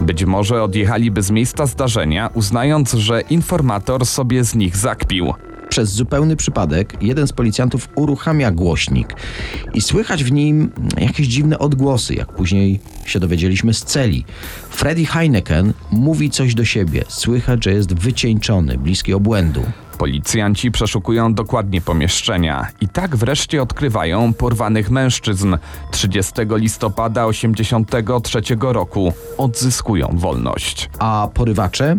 Być 0.01 0.25
może 0.25 0.63
odjechaliby 0.63 1.21
z 1.21 1.31
miejsca 1.31 1.65
zdarzenia, 1.65 2.29
uznając, 2.33 2.93
że 2.93 3.21
informator 3.21 4.05
sobie 4.05 4.43
z 4.43 4.55
nich 4.55 4.77
zakpił. 4.77 5.33
Przez 5.75 5.89
zupełny 5.89 6.35
przypadek 6.35 6.97
jeden 7.01 7.27
z 7.27 7.33
policjantów 7.33 7.89
uruchamia 7.95 8.51
głośnik 8.51 9.15
i 9.73 9.81
słychać 9.81 10.23
w 10.23 10.31
nim 10.31 10.71
jakieś 10.97 11.27
dziwne 11.27 11.59
odgłosy, 11.59 12.15
jak 12.15 12.33
później 12.33 12.79
się 13.05 13.19
dowiedzieliśmy 13.19 13.73
z 13.73 13.83
celi. 13.83 14.25
Freddy 14.69 15.05
Heineken 15.05 15.73
mówi 15.91 16.29
coś 16.29 16.53
do 16.53 16.65
siebie. 16.65 17.03
Słychać, 17.07 17.63
że 17.63 17.73
jest 17.73 17.93
wycieńczony, 17.93 18.77
bliski 18.77 19.13
obłędu. 19.13 19.61
Policjanci 19.97 20.71
przeszukują 20.71 21.33
dokładnie 21.33 21.81
pomieszczenia 21.81 22.67
i 22.81 22.87
tak 22.87 23.15
wreszcie 23.15 23.61
odkrywają 23.61 24.33
porwanych 24.33 24.89
mężczyzn. 24.89 25.57
30 25.91 26.33
listopada 26.49 27.25
83 27.25 28.41
roku 28.59 29.13
odzyskują 29.37 30.09
wolność. 30.13 30.89
A 30.99 31.29
porywacze? 31.33 31.97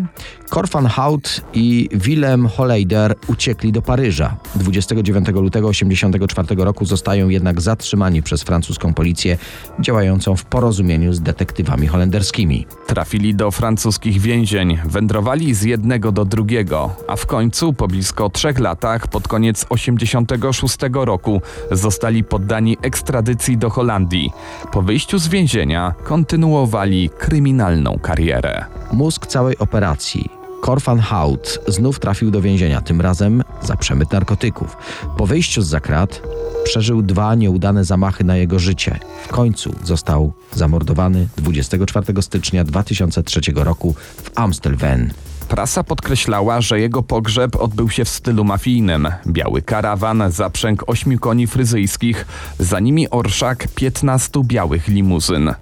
Korfan 0.50 0.86
Hout 0.86 1.40
i 1.54 1.88
Willem 1.92 2.48
Holleider 2.48 3.14
uciekli 3.26 3.72
do 3.72 3.82
Paryża. 3.82 4.36
29 4.54 5.28
lutego 5.28 5.68
1984 5.68 6.64
roku 6.64 6.84
zostają 6.84 7.28
jednak 7.28 7.60
zatrzymani 7.60 8.22
przez 8.22 8.42
francuską 8.42 8.94
policję 8.94 9.38
działającą 9.80 10.36
w 10.36 10.44
porozumieniu 10.44 11.12
z 11.12 11.20
detektywami 11.20 11.86
holenderskimi. 11.86 12.66
Trafili 12.86 13.34
do 13.34 13.50
francuskich 13.50 14.20
więzień, 14.20 14.78
wędrowali 14.84 15.54
z 15.54 15.62
jednego 15.62 16.12
do 16.12 16.24
drugiego, 16.24 16.96
a 17.08 17.16
w 17.16 17.26
końcu 17.26 17.72
po 17.72 17.85
blisko 17.88 18.30
trzech 18.30 18.58
latach, 18.58 19.08
pod 19.08 19.28
koniec 19.28 19.66
86 19.68 20.76
roku, 20.92 21.40
zostali 21.70 22.24
poddani 22.24 22.76
ekstradycji 22.82 23.58
do 23.58 23.70
Holandii. 23.70 24.30
Po 24.72 24.82
wyjściu 24.82 25.18
z 25.18 25.28
więzienia 25.28 25.94
kontynuowali 26.04 27.10
kryminalną 27.18 27.98
karierę. 28.02 28.64
Mózg 28.92 29.26
całej 29.26 29.58
operacji 29.58 30.36
Korfan 30.60 31.00
Hout 31.00 31.58
znów 31.68 31.98
trafił 31.98 32.30
do 32.30 32.40
więzienia, 32.40 32.80
tym 32.80 33.00
razem 33.00 33.42
za 33.62 33.76
przemyt 33.76 34.12
narkotyków. 34.12 34.76
Po 35.16 35.26
wyjściu 35.26 35.62
z 35.62 35.66
zakrat 35.66 36.22
przeżył 36.64 37.02
dwa 37.02 37.34
nieudane 37.34 37.84
zamachy 37.84 38.24
na 38.24 38.36
jego 38.36 38.58
życie. 38.58 38.98
W 39.24 39.28
końcu 39.28 39.74
został 39.84 40.32
zamordowany 40.52 41.28
24 41.36 42.22
stycznia 42.22 42.64
2003 42.64 43.40
roku 43.54 43.94
w 44.22 44.30
Amstelveen. 44.34 45.10
Prasa 45.48 45.84
podkreślała, 45.84 46.60
że 46.60 46.80
jego 46.80 47.02
pogrzeb 47.02 47.56
odbył 47.56 47.90
się 47.90 48.04
w 48.04 48.08
stylu 48.08 48.44
mafijnym. 48.44 49.08
Biały 49.26 49.62
karawan, 49.62 50.22
zaprzęg 50.28 50.88
ośmiu 50.88 51.18
koni 51.18 51.46
fryzyjskich, 51.46 52.26
za 52.58 52.80
nimi 52.80 53.10
orszak 53.10 53.68
15 53.74 54.30
białych 54.44 54.88
limuzyn. 54.88 55.54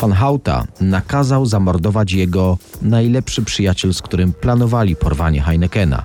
Van 0.00 0.12
Houta 0.12 0.64
nakazał 0.80 1.46
zamordować 1.46 2.12
jego 2.12 2.58
najlepszy 2.82 3.42
przyjaciel, 3.42 3.94
z 3.94 4.02
którym 4.02 4.32
planowali 4.32 4.96
porwanie 4.96 5.42
Heinekena. 5.42 6.04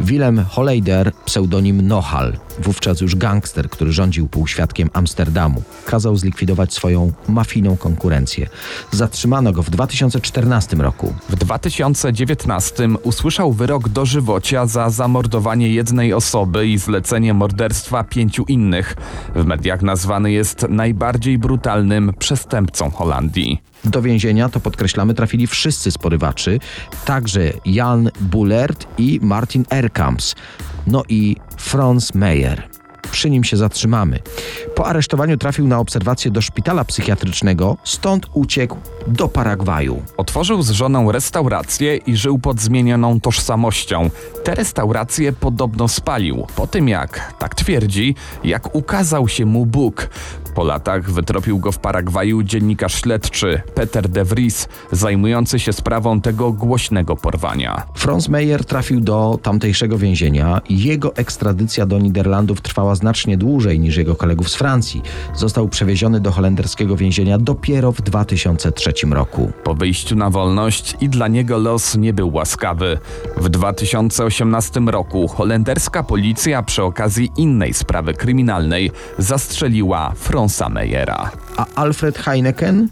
Willem 0.00 0.44
Holleider, 0.44 1.12
pseudonim 1.24 1.88
Nohal, 1.88 2.32
wówczas 2.60 3.00
już 3.00 3.16
gangster, 3.16 3.70
który 3.70 3.92
rządził 3.92 4.28
półświadkiem 4.28 4.90
Amsterdamu, 4.92 5.62
kazał 5.86 6.16
zlikwidować 6.16 6.74
swoją 6.74 7.12
mafijną 7.28 7.76
konkurencję. 7.76 8.48
Zatrzymano 8.90 9.52
go 9.52 9.62
w 9.62 9.70
2014 9.70 10.76
roku. 10.76 11.14
W 11.28 11.36
2019 11.36 12.88
usłyszał 13.02 13.52
wyrok 13.52 13.88
dożywocia 13.88 14.66
za 14.66 14.90
zamordowanie 14.90 15.68
jednej 15.68 16.12
osoby 16.12 16.66
i 16.66 16.78
zlecenie 16.78 17.34
morderstwa 17.34 18.04
pięciu 18.04 18.44
innych. 18.48 18.96
W 19.34 19.44
mediach 19.44 19.82
nazwany 19.82 20.32
jest 20.32 20.66
najbardziej 20.68 21.38
brutalnym 21.38 22.12
przestępcą 22.18 22.90
Holandii. 22.90 23.62
Do 23.84 24.02
więzienia, 24.02 24.48
to 24.48 24.60
podkreślamy, 24.60 25.14
trafili 25.14 25.46
wszyscy 25.46 25.90
sporywaczy, 25.90 26.58
także 27.04 27.52
Jan 27.64 28.10
Bullert 28.20 28.86
i 28.98 29.20
Martin 29.22 29.64
Erkamps, 29.70 30.34
no 30.90 31.02
i 31.08 31.36
Franz 31.56 32.14
Meyer. 32.14 32.68
Przy 33.10 33.30
nim 33.30 33.44
się 33.44 33.56
zatrzymamy. 33.56 34.18
Po 34.74 34.86
aresztowaniu 34.86 35.36
trafił 35.36 35.66
na 35.66 35.78
obserwację 35.78 36.30
do 36.30 36.42
szpitala 36.42 36.84
psychiatrycznego, 36.84 37.76
stąd 37.84 38.26
uciekł 38.34 38.76
do 39.08 39.28
Paragwaju. 39.28 40.02
Otworzył 40.16 40.62
z 40.62 40.70
żoną 40.70 41.12
restaurację 41.12 41.96
i 41.96 42.16
żył 42.16 42.38
pod 42.38 42.60
zmienioną 42.60 43.20
tożsamością. 43.20 44.10
Te 44.44 44.54
restauracje 44.54 45.32
podobno 45.32 45.88
spalił, 45.88 46.46
po 46.56 46.66
tym 46.66 46.88
jak, 46.88 47.34
tak 47.38 47.54
twierdzi, 47.54 48.14
jak 48.44 48.74
ukazał 48.74 49.28
się 49.28 49.44
mu 49.46 49.66
Bóg. 49.66 50.08
Po 50.54 50.64
latach 50.64 51.10
wytropił 51.10 51.58
go 51.58 51.72
w 51.72 51.78
Paragwaju 51.78 52.42
dziennikarz 52.42 52.94
śledczy 52.94 53.62
Peter 53.74 54.08
de 54.08 54.24
Vries, 54.24 54.68
zajmujący 54.92 55.58
się 55.58 55.72
sprawą 55.72 56.20
tego 56.20 56.52
głośnego 56.52 57.16
porwania. 57.16 57.82
Franz 57.94 58.28
Meyer 58.28 58.64
trafił 58.64 59.00
do 59.00 59.38
tamtejszego 59.42 59.98
więzienia. 59.98 60.60
Jego 60.70 61.16
ekstradycja 61.16 61.86
do 61.86 61.98
Niderlandów 61.98 62.60
trwała 62.60 62.94
znacznie 62.94 63.36
dłużej 63.36 63.80
niż 63.80 63.96
jego 63.96 64.14
kolegów 64.14 64.48
z 64.48 64.54
Francji. 64.54 65.02
Został 65.34 65.68
przewieziony 65.68 66.20
do 66.20 66.30
holenderskiego 66.30 66.96
więzienia 66.96 67.38
dopiero 67.38 67.92
w 67.92 68.02
2003 68.02 68.92
roku. 69.06 69.52
Po 69.64 69.74
wyjściu 69.74 70.16
na 70.16 70.30
wolność 70.30 70.96
i 71.00 71.08
dla 71.08 71.28
niego 71.28 71.58
los 71.58 71.96
nie 71.96 72.12
był 72.12 72.32
łaskawy. 72.32 72.98
W 73.36 73.48
2018 73.48 74.80
roku 74.80 75.28
holenderska 75.28 76.02
policja 76.02 76.62
przy 76.62 76.82
okazji 76.82 77.30
innej 77.36 77.74
sprawy 77.74 78.14
kryminalnej 78.14 78.90
zastrzeliła 79.18 80.12
Franza 80.16 80.68
Meyera. 80.68 81.30
A 81.56 81.66
Alfred 81.74 82.18
Heineken 82.18 82.88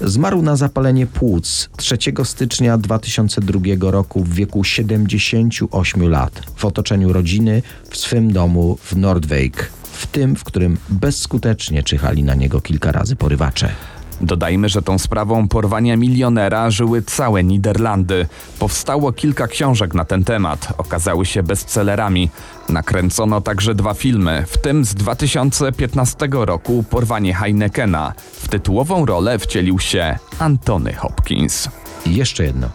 zmarł 0.00 0.42
na 0.42 0.56
zapalenie 0.56 1.06
płuc 1.06 1.68
3 1.76 1.96
stycznia 2.24 2.78
2002 2.78 3.60
roku 3.90 4.24
w 4.24 4.34
wieku 4.34 4.64
78 4.64 6.08
lat 6.08 6.42
w 6.56 6.64
otoczeniu 6.64 7.12
rodziny 7.12 7.62
w 7.90 7.96
swym 7.96 8.32
domu 8.32 8.78
w 8.82 8.96
Nordwijk, 8.96 9.70
w 9.82 10.06
tym, 10.06 10.36
w 10.36 10.44
którym 10.44 10.76
bezskutecznie 10.88 11.82
czyhali 11.82 12.24
na 12.24 12.34
niego 12.34 12.60
kilka 12.60 12.92
razy 12.92 13.16
porywacze. 13.16 13.95
Dodajmy, 14.20 14.68
że 14.68 14.82
tą 14.82 14.98
sprawą 14.98 15.48
porwania 15.48 15.96
milionera 15.96 16.70
żyły 16.70 17.02
całe 17.02 17.44
Niderlandy. 17.44 18.26
Powstało 18.58 19.12
kilka 19.12 19.46
książek 19.46 19.94
na 19.94 20.04
ten 20.04 20.24
temat, 20.24 20.72
okazały 20.78 21.26
się 21.26 21.42
bestsellerami. 21.42 22.30
Nakręcono 22.68 23.40
także 23.40 23.74
dwa 23.74 23.94
filmy, 23.94 24.44
w 24.46 24.58
tym 24.58 24.84
z 24.84 24.94
2015 24.94 26.28
roku 26.30 26.84
Porwanie 26.90 27.34
Heinekena. 27.34 28.12
W 28.32 28.48
tytułową 28.48 29.06
rolę 29.06 29.38
wcielił 29.38 29.78
się 29.78 30.18
Antony 30.38 30.92
Hopkins. 30.92 31.68
I 32.06 32.14
jeszcze 32.14 32.44
jedno. 32.44 32.68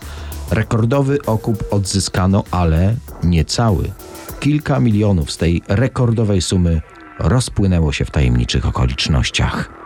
Rekordowy 0.52 1.18
okup 1.26 1.64
odzyskano, 1.72 2.44
ale 2.52 2.96
nie 3.24 3.46
cały. 3.46 3.92
Kilka 4.40 4.80
milionów 4.80 5.32
z 5.32 5.38
tej 5.38 5.62
rekordowej 5.68 6.42
sumy 6.42 6.82
rozpłynęło 7.20 7.92
się 7.92 8.06
w 8.06 8.12
tajemniczych 8.12 8.66
okolicznościach. 8.66 9.81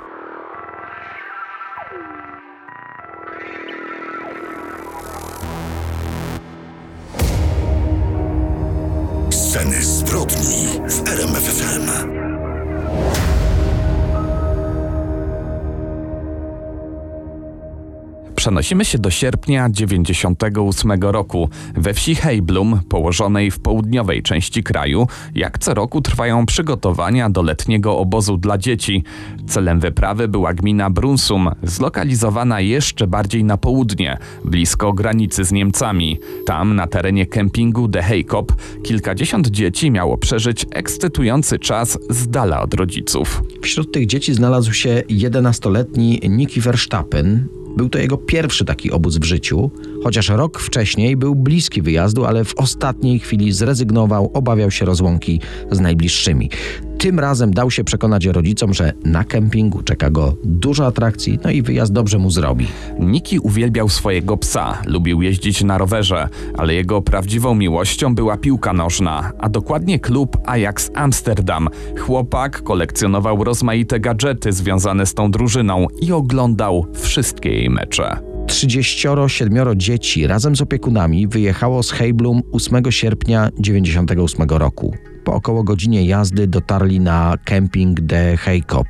Przenosimy 18.46 18.86
się 18.86 18.98
do 18.98 19.10
sierpnia 19.10 19.70
98 19.70 20.92
roku. 21.02 21.50
We 21.76 21.94
wsi 21.94 22.16
Heiblum, 22.16 22.80
położonej 22.90 23.52
w 23.52 23.60
południowej 23.60 24.24
części 24.24 24.64
kraju, 24.64 25.08
jak 25.36 25.60
co 25.60 25.74
roku 25.74 26.02
trwają 26.02 26.46
przygotowania 26.46 27.30
do 27.30 27.42
letniego 27.42 27.98
obozu 27.98 28.38
dla 28.38 28.58
dzieci. 28.58 29.04
Celem 29.48 29.80
wyprawy 29.80 30.28
była 30.28 30.54
gmina 30.54 30.90
Brunsum, 30.90 31.50
zlokalizowana 31.64 32.62
jeszcze 32.62 33.08
bardziej 33.08 33.44
na 33.44 33.58
południe, 33.58 34.18
blisko 34.44 34.94
granicy 34.94 35.44
z 35.44 35.52
Niemcami. 35.52 36.20
Tam, 36.46 36.76
na 36.76 36.88
terenie 36.88 37.26
kempingu 37.26 37.88
The 37.88 38.04
Heikop, 38.04 38.54
kilkadziesiąt 38.84 39.48
dzieci 39.48 39.92
miało 39.92 40.18
przeżyć 40.18 40.66
ekscytujący 40.72 41.60
czas 41.60 42.00
z 42.10 42.28
dala 42.28 42.62
od 42.62 42.74
rodziców. 42.74 43.44
Wśród 43.62 43.92
tych 43.94 44.06
dzieci 44.06 44.34
znalazł 44.34 44.74
się 44.74 45.04
11-letni 45.10 46.20
Niki 46.30 46.62
Verstappen. 46.62 47.48
Był 47.78 47.90
to 47.90 48.00
jego 48.00 48.18
pierwszy 48.18 48.66
taki 48.66 48.92
obóz 48.92 49.18
w 49.18 49.24
życiu, 49.24 49.72
chociaż 50.04 50.30
rok 50.30 50.60
wcześniej 50.60 51.18
był 51.18 51.36
bliski 51.36 51.82
wyjazdu, 51.82 52.26
ale 52.26 52.44
w 52.44 52.54
ostatniej 52.58 53.20
chwili 53.20 53.52
zrezygnował, 53.52 54.32
obawiał 54.34 54.72
się 54.72 54.86
rozłąki 54.86 55.40
z 55.72 55.80
najbliższymi. 55.80 56.50
Tym 56.98 57.20
razem 57.20 57.54
dał 57.54 57.72
się 57.72 57.84
przekonać 57.84 58.26
rodzicom, 58.26 58.74
że 58.74 58.94
na 59.06 59.24
kempingu 59.24 59.84
czeka 59.84 60.10
go 60.10 60.36
dużo 60.44 60.86
atrakcji, 60.86 61.40
no 61.44 61.50
i 61.50 61.62
wyjazd 61.62 61.94
dobrze 61.94 62.18
mu 62.18 62.30
zrobi. 62.30 62.68
Niki 63.00 63.40
uwielbiał 63.40 63.90
swojego 63.90 64.38
psa, 64.38 64.82
lubił 64.86 65.22
jeździć 65.22 65.64
na 65.64 65.78
rowerze, 65.78 66.30
ale 66.58 66.74
jego 66.74 67.02
prawdziwą 67.02 67.56
miłością 67.56 68.16
była 68.16 68.38
piłka 68.38 68.74
nożna, 68.74 69.32
a 69.40 69.50
dokładnie 69.50 70.00
klub 70.00 70.38
Ajax 70.46 70.92
Amsterdam. 70.94 71.70
Chłopak 72.00 72.64
kolekcjonował 72.64 73.44
rozmaite 73.44 74.00
gadżety 74.00 74.52
związane 74.52 75.06
z 75.06 75.14
tą 75.14 75.32
drużyną 75.32 75.88
i 76.02 76.12
oglądał 76.12 76.86
wszystkie 76.94 77.50
jej 77.50 77.70
mecze. 77.70 78.20
37 78.48 79.80
dzieci 79.80 80.28
razem 80.28 80.56
z 80.56 80.62
opiekunami 80.62 81.28
wyjechało 81.28 81.84
z 81.84 81.92
Heiblum 81.92 82.42
8 82.52 82.92
sierpnia 82.92 83.50
98 83.60 84.50
roku. 84.50 84.96
Po 85.26 85.34
około 85.34 85.64
godzinie 85.64 86.06
jazdy 86.06 86.48
dotarli 86.48 87.00
na 87.00 87.38
kemping 87.44 88.02
de 88.02 88.38
Heikop. 88.38 88.88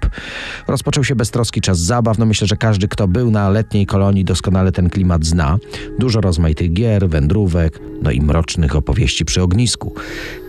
Rozpoczął 0.68 1.04
się 1.04 1.16
beztroski 1.16 1.62
czas 1.62 1.80
zabaw. 1.80 2.18
No 2.18 2.26
myślę, 2.26 2.48
że 2.48 2.58
każdy, 2.58 2.88
kto 2.88 3.08
był 3.08 3.32
na 3.32 3.50
letniej 3.50 3.86
kolonii, 3.86 4.26
doskonale 4.26 4.72
ten 4.72 4.90
klimat 4.90 5.26
zna. 5.26 5.58
Dużo 6.00 6.22
rozmaitych 6.22 6.74
gier, 6.74 7.10
wędrówek, 7.10 7.80
no 8.02 8.12
i 8.12 8.22
mrocznych 8.22 8.76
opowieści 8.76 9.26
przy 9.26 9.42
ognisku. 9.42 9.94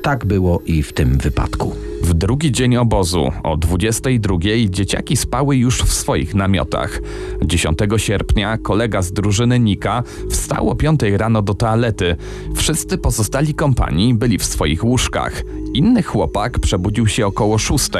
Tak 0.02 0.24
było 0.24 0.62
i 0.66 0.82
w 0.82 0.92
tym 0.92 1.18
wypadku. 1.18 1.76
W 2.02 2.14
drugi 2.14 2.52
dzień 2.52 2.76
obozu 2.76 3.32
o 3.42 3.56
22 3.56 4.36
dzieciaki 4.68 5.16
spały 5.16 5.56
już 5.56 5.82
w 5.82 5.92
swoich 5.92 6.34
namiotach. 6.34 7.00
10 7.44 7.78
sierpnia 7.96 8.58
kolega 8.58 9.02
z 9.02 9.12
drużyny 9.12 9.58
Nika 9.58 10.02
wstał 10.30 10.70
o 10.70 10.74
5 10.74 11.00
rano 11.02 11.42
do 11.42 11.54
toalety. 11.54 12.16
Wszyscy 12.54 12.98
pozostali 12.98 13.54
kompanii 13.54 14.14
byli 14.14 14.38
w 14.38 14.44
swoich 14.44 14.84
łóżkach. 14.84 15.42
Inny 15.76 16.02
chłopak 16.02 16.58
przebudził 16.58 17.06
się 17.06 17.26
około 17.26 17.58
6. 17.58 17.90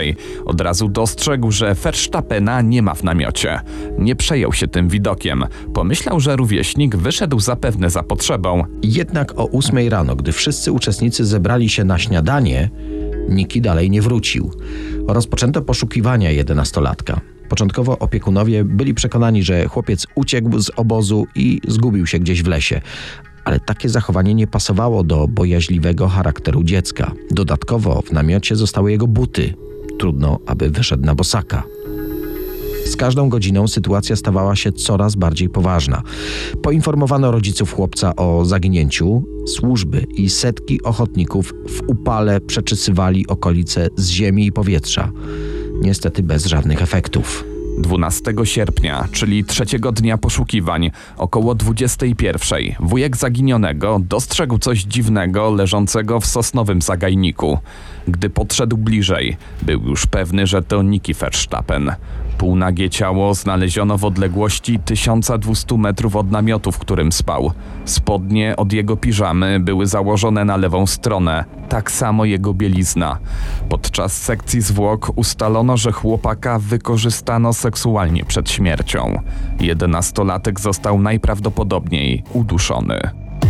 Od 0.45 0.61
razu 0.61 0.89
dostrzegł, 0.89 1.51
że 1.51 1.75
Verstappena 1.75 2.63
nie 2.63 2.83
ma 2.83 2.95
w 2.95 3.03
namiocie. 3.03 3.61
Nie 3.99 4.17
przejął 4.17 4.53
się 4.53 4.69
tym 4.69 4.89
widokiem. 4.89 5.45
Pomyślał, 5.75 6.21
że 6.21 6.37
rówieśnik 6.37 6.97
wyszedł 6.97 7.41
zapewne 7.41 7.91
za 7.91 8.03
potrzebą. 8.03 8.65
Jednak 8.83 9.39
o 9.39 9.51
8 9.51 9.89
rano, 9.89 10.17
gdy 10.17 10.33
wszyscy 10.33 10.73
uczestnicy 10.73 11.25
zebrali 11.25 11.69
się 11.69 11.85
na 11.85 11.99
śniadanie, 11.99 12.71
Niki 13.29 13.61
dalej 13.61 13.91
nie 13.91 14.03
wrócił. 14.03 14.51
Rozpoczęto 15.09 15.63
poszukiwania 15.63 16.31
jedenastolatka. 16.31 17.21
Początkowo 17.49 17.99
opiekunowie 17.99 18.65
byli 18.65 18.95
przekonani, 18.95 19.43
że 19.43 19.69
chłopiec 19.69 20.07
uciekł 20.15 20.59
z 20.59 20.71
obozu 20.77 21.27
i 21.35 21.61
zgubił 21.69 22.07
się 22.07 22.19
gdzieś 22.19 22.43
w 22.43 22.47
lesie. 22.47 22.81
Ale 23.47 23.61
takie 23.61 23.89
zachowanie 23.89 24.35
nie 24.35 24.47
pasowało 24.47 25.05
do 25.05 25.29
bojaźliwego 25.29 26.09
charakteru 26.09 26.65
dziecka. 26.65 27.13
Dodatkowo 27.31 28.03
w 28.03 28.13
namiocie 28.13 28.57
zostały 28.57 28.91
jego 28.91 29.07
buty. 29.07 29.55
Trudno, 29.99 30.39
aby 30.47 30.71
wyszedł 30.71 31.07
na 31.07 31.15
bosaka. 31.15 31.63
Z 32.87 32.97
każdą 32.97 33.29
godziną 33.29 33.69
sytuacja 33.69 34.17
stawała 34.17 34.57
się 34.57 34.73
coraz 34.73 35.15
bardziej 35.15 35.49
poważna. 35.49 36.03
Poinformowano 36.63 37.31
rodziców 37.31 37.73
chłopca 37.73 38.17
o 38.17 38.45
zaginięciu. 38.45 39.23
Służby 39.47 40.07
i 40.15 40.31
setki 40.31 40.83
ochotników 40.83 41.53
w 41.69 41.83
upale 41.87 42.41
przeczysywali 42.41 43.27
okolice 43.27 43.89
z 43.97 44.09
ziemi 44.09 44.47
i 44.47 44.53
powietrza. 44.53 45.13
Niestety 45.83 46.23
bez 46.23 46.47
żadnych 46.47 46.83
efektów. 46.83 47.45
12 47.79 48.35
sierpnia, 48.45 49.09
czyli 49.13 49.45
trzeciego 49.45 49.93
dnia 49.93 50.19
poszukiwań, 50.19 50.91
około 51.17 51.55
21, 51.55 52.59
wujek 52.81 53.17
zaginionego 53.17 54.01
dostrzegł 54.09 54.59
coś 54.59 54.83
dziwnego 54.83 55.51
leżącego 55.51 56.21
w 56.21 56.27
sosnowym 56.27 56.83
zagajniku. 56.83 57.59
Gdy 58.09 58.31
podszedł 58.31 58.77
bliżej, 58.77 59.37
był 59.63 59.83
już 59.83 60.07
pewny, 60.07 60.47
że 60.47 60.63
to 60.63 60.83
Niki 60.83 61.15
Verstappen. 61.15 61.93
Półnagie 62.39 62.91
ciało 62.91 63.35
znaleziono 63.35 63.99
w 63.99 64.05
odległości 64.05 64.79
1200 64.79 65.79
metrów 65.79 66.17
od 66.17 66.31
namiotu, 66.31 66.73
w 66.73 66.79
którym 66.79 67.13
spał. 67.13 67.53
Spodnie 67.85 68.57
od 68.57 68.73
jego 68.73 68.97
piżamy 68.97 69.61
były 69.61 69.87
założone 69.87 70.45
na 70.45 70.57
lewą 70.57 70.87
stronę, 70.87 71.45
tak 71.69 71.91
samo 71.91 72.25
jego 72.25 72.55
bielizna. 72.55 73.19
Podczas 73.69 74.23
sekcji 74.23 74.61
zwłok 74.61 75.13
ustalono, 75.17 75.77
że 75.77 75.93
chłopaka 75.93 76.59
wykorzystano 76.59 77.53
seksualnie 77.53 78.25
przed 78.25 78.51
śmiercią. 78.51 79.23
Jedenastolatek 79.61 80.61
został 80.61 80.99
najprawdopodobniej 80.99 82.23
uduszony. 82.33 83.01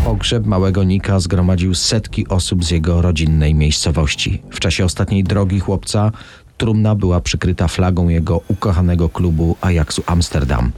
Pogrzeb 0.05 0.47
małego 0.47 0.85
Nika 0.85 1.21
zgromadził 1.21 1.75
setki 1.75 2.29
osób 2.29 2.65
z 2.65 2.71
jego 2.71 3.03
rodzinnej 3.03 3.55
miejscowości. 3.55 4.43
W 4.51 4.61
czasie 4.61 4.85
ostatniej 4.85 5.25
drogi 5.25 5.61
chłopca 5.61 6.13
trumna 6.57 6.95
była 6.95 7.21
przykryta 7.21 7.69
flagą 7.69 8.09
jego 8.09 8.41
ukochanego 8.49 9.09
klubu 9.09 9.57
Ajaxu 9.61 10.03
Amsterdam. 10.07 10.73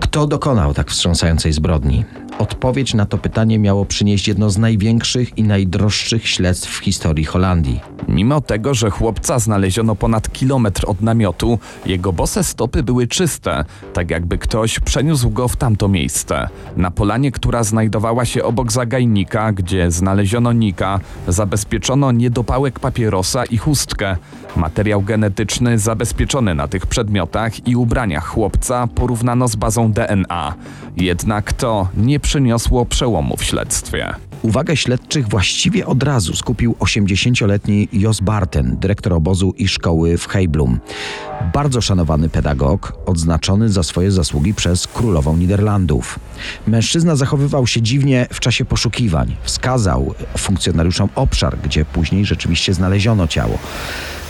Kto 0.00 0.26
dokonał 0.26 0.74
tak 0.74 0.90
wstrząsającej 0.90 1.52
zbrodni? 1.52 2.04
Odpowiedź 2.38 2.94
na 2.94 3.06
to 3.06 3.18
pytanie 3.18 3.58
miało 3.58 3.84
przynieść 3.84 4.28
jedno 4.28 4.50
z 4.50 4.58
największych 4.58 5.38
i 5.38 5.42
najdroższych 5.42 6.28
śledztw 6.28 6.70
w 6.70 6.78
historii 6.78 7.24
Holandii. 7.24 7.80
Mimo 8.08 8.40
tego, 8.40 8.74
że 8.74 8.90
chłopca 8.90 9.38
znaleziono 9.38 9.94
ponad 9.94 10.32
kilometr 10.32 10.84
od 10.86 11.00
namiotu, 11.00 11.58
jego 11.86 12.12
bose 12.12 12.44
stopy 12.44 12.82
były 12.82 13.06
czyste, 13.06 13.64
tak 13.92 14.10
jakby 14.10 14.38
ktoś 14.38 14.80
przeniósł 14.80 15.30
go 15.30 15.48
w 15.48 15.56
tamto 15.56 15.88
miejsce. 15.88 16.48
Na 16.76 16.90
polanie, 16.90 17.32
która 17.32 17.64
znajdowała 17.64 18.24
się 18.24 18.44
obok 18.44 18.72
zagajnika, 18.72 19.52
gdzie 19.52 19.90
znaleziono 19.90 20.52
Nika, 20.52 21.00
zabezpieczono 21.28 22.12
niedopałek 22.12 22.80
papierosa 22.80 23.44
i 23.44 23.58
chustkę. 23.58 24.16
Materiał 24.56 25.02
genetyczny 25.02 25.78
zabezpieczony 25.78 26.54
na 26.54 26.68
tych 26.68 26.86
przedmiotach 26.86 27.68
i 27.68 27.76
ubraniach 27.76 28.26
chłopca 28.26 28.86
porównano 28.86 29.48
z 29.48 29.56
bazą 29.56 29.92
DNA. 29.92 30.54
Jednak 30.96 31.52
to 31.52 31.88
nie 31.96 32.20
przyniosło 32.26 32.86
przełomu 32.86 33.36
w 33.36 33.44
śledztwie. 33.44 34.14
Uwagę 34.42 34.76
śledczych 34.76 35.28
właściwie 35.28 35.86
od 35.86 36.02
razu 36.02 36.36
skupił 36.36 36.76
80-letni 36.78 37.88
Jos 37.92 38.20
Barten, 38.20 38.76
dyrektor 38.80 39.12
obozu 39.12 39.54
i 39.56 39.68
szkoły 39.68 40.18
w 40.18 40.28
Heiblum. 40.28 40.78
Bardzo 41.52 41.80
szanowany 41.80 42.28
pedagog, 42.28 42.98
odznaczony 43.06 43.68
za 43.68 43.82
swoje 43.82 44.10
zasługi 44.10 44.54
przez 44.54 44.86
królową 44.86 45.36
Niderlandów. 45.36 46.18
Mężczyzna 46.66 47.16
zachowywał 47.16 47.66
się 47.66 47.82
dziwnie 47.82 48.26
w 48.32 48.40
czasie 48.40 48.64
poszukiwań. 48.64 49.36
Wskazał 49.42 50.14
funkcjonariuszom 50.38 51.08
obszar, 51.14 51.58
gdzie 51.64 51.84
później 51.84 52.24
rzeczywiście 52.24 52.74
znaleziono 52.74 53.28
ciało. 53.28 53.58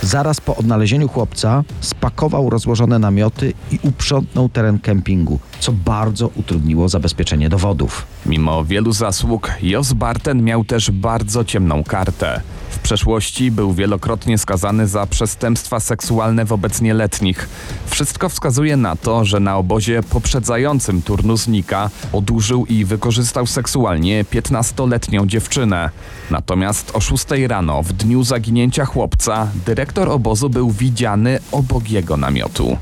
Zaraz 0.06 0.40
po 0.40 0.56
odnalezieniu 0.56 1.08
chłopca 1.08 1.64
spakował 1.80 2.50
rozłożone 2.50 2.98
namioty 2.98 3.52
i 3.72 3.78
uprzątnął 3.82 4.48
teren 4.48 4.78
kempingu, 4.78 5.38
co 5.60 5.72
bardzo 5.72 6.30
utrudniło 6.36 6.88
zabezpieczenie 6.88 7.48
dowodów. 7.48 8.06
Mimo 8.26 8.64
wielu 8.64 8.92
zasług, 8.92 9.50
Jos 9.62 9.92
Barten 9.92 10.42
miał 10.42 10.64
też 10.64 10.90
bardzo 10.90 11.44
ciemną 11.44 11.84
kartę. 11.84 12.40
Przeszłości 12.86 13.50
był 13.50 13.72
wielokrotnie 13.72 14.38
skazany 14.38 14.88
za 14.88 15.06
przestępstwa 15.06 15.80
seksualne 15.80 16.44
wobec 16.44 16.80
nieletnich. 16.80 17.48
Wszystko 17.86 18.28
wskazuje 18.28 18.76
na 18.76 18.96
to, 18.96 19.24
że 19.24 19.40
na 19.40 19.56
obozie 19.56 20.02
poprzedzającym 20.02 21.02
turnus 21.02 21.48
Nika 21.48 21.90
odurzył 22.12 22.66
i 22.66 22.84
wykorzystał 22.84 23.46
seksualnie 23.46 24.24
15-letnią 24.24 25.26
dziewczynę. 25.26 25.90
Natomiast 26.30 26.90
o 26.96 27.00
6 27.00 27.24
rano, 27.48 27.82
w 27.82 27.92
dniu 27.92 28.24
zaginięcia 28.24 28.84
chłopca, 28.84 29.48
dyrektor 29.66 30.08
obozu 30.08 30.50
był 30.50 30.70
widziany 30.70 31.38
obok 31.52 31.90
jego 31.90 32.16
namiotu. 32.16 32.76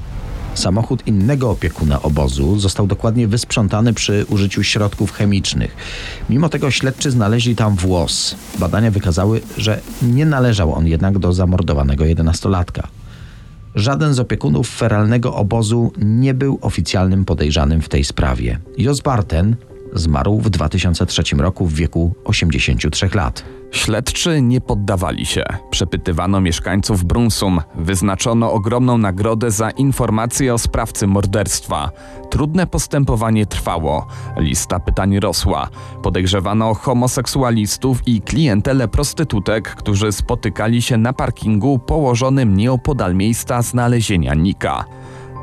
Samochód 0.54 1.06
innego 1.06 1.50
opiekuna 1.50 2.02
obozu 2.02 2.58
został 2.58 2.86
dokładnie 2.86 3.28
wysprzątany 3.28 3.92
przy 3.92 4.26
użyciu 4.28 4.62
środków 4.62 5.12
chemicznych. 5.12 5.76
Mimo 6.30 6.48
tego 6.48 6.70
śledczy 6.70 7.10
znaleźli 7.10 7.56
tam 7.56 7.76
włos. 7.76 8.36
Badania 8.58 8.90
wykazały, 8.90 9.40
że 9.56 9.80
nie 10.02 10.26
należał 10.26 10.74
on 10.74 10.86
jednak 10.86 11.18
do 11.18 11.32
zamordowanego 11.32 12.04
jedenastolatka. 12.04 12.88
Żaden 13.74 14.14
z 14.14 14.20
opiekunów 14.20 14.68
feralnego 14.68 15.34
obozu 15.34 15.92
nie 15.98 16.34
był 16.34 16.58
oficjalnym 16.60 17.24
podejrzanym 17.24 17.80
w 17.80 17.88
tej 17.88 18.04
sprawie. 18.04 18.58
Jos 18.78 19.00
Barten 19.00 19.56
zmarł 19.94 20.38
w 20.38 20.50
2003 20.50 21.22
roku 21.36 21.66
w 21.66 21.74
wieku 21.74 22.14
83 22.24 23.08
lat. 23.14 23.44
Śledczy 23.70 24.42
nie 24.42 24.60
poddawali 24.60 25.26
się. 25.26 25.44
Przepytywano 25.70 26.40
mieszkańców 26.40 27.04
Brunsum. 27.04 27.60
Wyznaczono 27.74 28.52
ogromną 28.52 28.98
nagrodę 28.98 29.50
za 29.50 29.70
informacje 29.70 30.54
o 30.54 30.58
sprawcy 30.58 31.06
morderstwa. 31.06 31.90
Trudne 32.30 32.66
postępowanie 32.66 33.46
trwało. 33.46 34.06
Lista 34.36 34.80
pytań 34.80 35.20
rosła. 35.20 35.68
Podejrzewano 36.02 36.74
homoseksualistów 36.74 38.08
i 38.08 38.20
klientelę 38.20 38.88
prostytutek, 38.88 39.74
którzy 39.74 40.12
spotykali 40.12 40.82
się 40.82 40.96
na 40.96 41.12
parkingu 41.12 41.78
położonym 41.78 42.56
nieopodal 42.56 43.14
miejsca 43.14 43.62
znalezienia 43.62 44.34
Nika. 44.34 44.84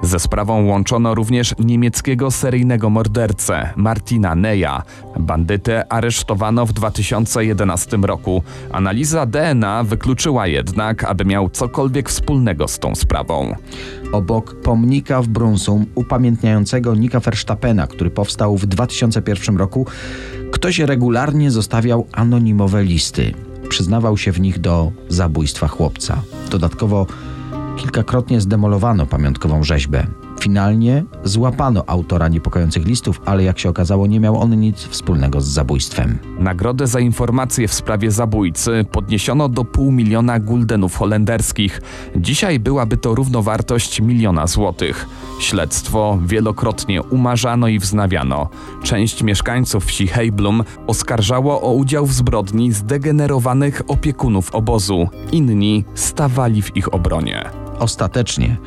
Ze 0.04 0.20
sprawą 0.20 0.66
łączono 0.66 1.16
również 1.16 1.56
niemieckiego 1.60 2.32
seryjnego 2.32 2.90
mordercę 2.90 3.70
Martina 3.76 4.36
Neya. 4.36 4.82
Bandytę 5.20 5.94
aresztowano 5.94 6.66
w 6.66 6.74
2011 6.74 7.98
roku. 7.98 8.44
Analiza 8.72 9.26
DNA 9.26 9.84
wykluczyła 9.84 10.48
jednak, 10.48 11.04
aby 11.04 11.26
miał 11.26 11.50
cokolwiek 11.50 12.10
wspólnego 12.10 12.68
z 12.68 12.80
tą 12.80 12.96
sprawą. 12.96 13.56
Obok 14.12 14.62
pomnika 14.62 15.22
w 15.22 15.28
Brunsum 15.28 15.86
upamiętniającego 15.96 16.96
Nika 16.96 17.20
Verstappena, 17.20 17.88
który 17.88 18.10
powstał 18.10 18.58
w 18.58 18.66
2001 18.66 19.58
roku, 19.58 19.86
ktoś 20.52 20.80
regularnie 20.80 21.52
zostawiał 21.52 22.08
anonimowe 22.12 22.84
listy. 22.84 23.34
Przyznawał 23.70 24.18
się 24.18 24.32
w 24.32 24.40
nich 24.40 24.60
do 24.60 24.92
zabójstwa 25.10 25.68
chłopca. 25.68 26.22
Dodatkowo 26.50 27.08
kilkakrotnie 27.82 28.41
zdemolowano 28.41 29.06
pamiątkową 29.06 29.63
rzeźbę. 29.63 30.08
Finalnie 30.39 31.04
złapano 31.24 31.84
autora 31.88 32.28
niepokojących 32.28 32.86
listów, 32.86 33.22
ale 33.26 33.44
jak 33.44 33.60
się 33.60 33.70
okazało, 33.70 34.08
nie 34.08 34.20
miał 34.20 34.41
on 34.41 34.60
nic 34.60 34.78
wspólnego 34.78 35.41
z 35.41 35.46
zabójstwem. 35.46 36.20
Nagrodę 36.39 36.88
za 36.88 37.00
informacje 37.00 37.67
w 37.67 37.74
sprawie 37.74 38.12
zabójcy 38.12 38.86
podniesiono 38.91 39.50
do 39.50 39.65
pół 39.65 39.91
miliona 39.91 40.39
guldenów 40.39 40.96
holenderskich. 40.96 41.82
Dzisiaj 42.15 42.60
byłaby 42.60 42.98
to 42.98 43.15
równowartość 43.15 44.02
miliona 44.02 44.48
złotych. 44.48 45.08
Śledztwo 45.39 46.20
wielokrotnie 46.26 47.02
umarzano 47.04 47.67
i 47.67 47.80
wznawiano. 47.80 48.50
Część 48.84 49.24
mieszkańców 49.24 49.86
wsi 49.86 50.08
Heiblum 50.08 50.63
oskarżało 50.88 51.62
o 51.62 51.74
udział 51.74 52.06
w 52.06 52.13
zbrodni 52.13 52.72
zdegenerowanych 52.72 53.82
opiekunów 53.88 54.56
obozu. 54.56 55.10
Inni 55.32 55.86
stawali 55.96 56.62
w 56.62 56.78
ich 56.78 56.94
obronie. 56.94 57.61
Ostatecznie 57.82 58.58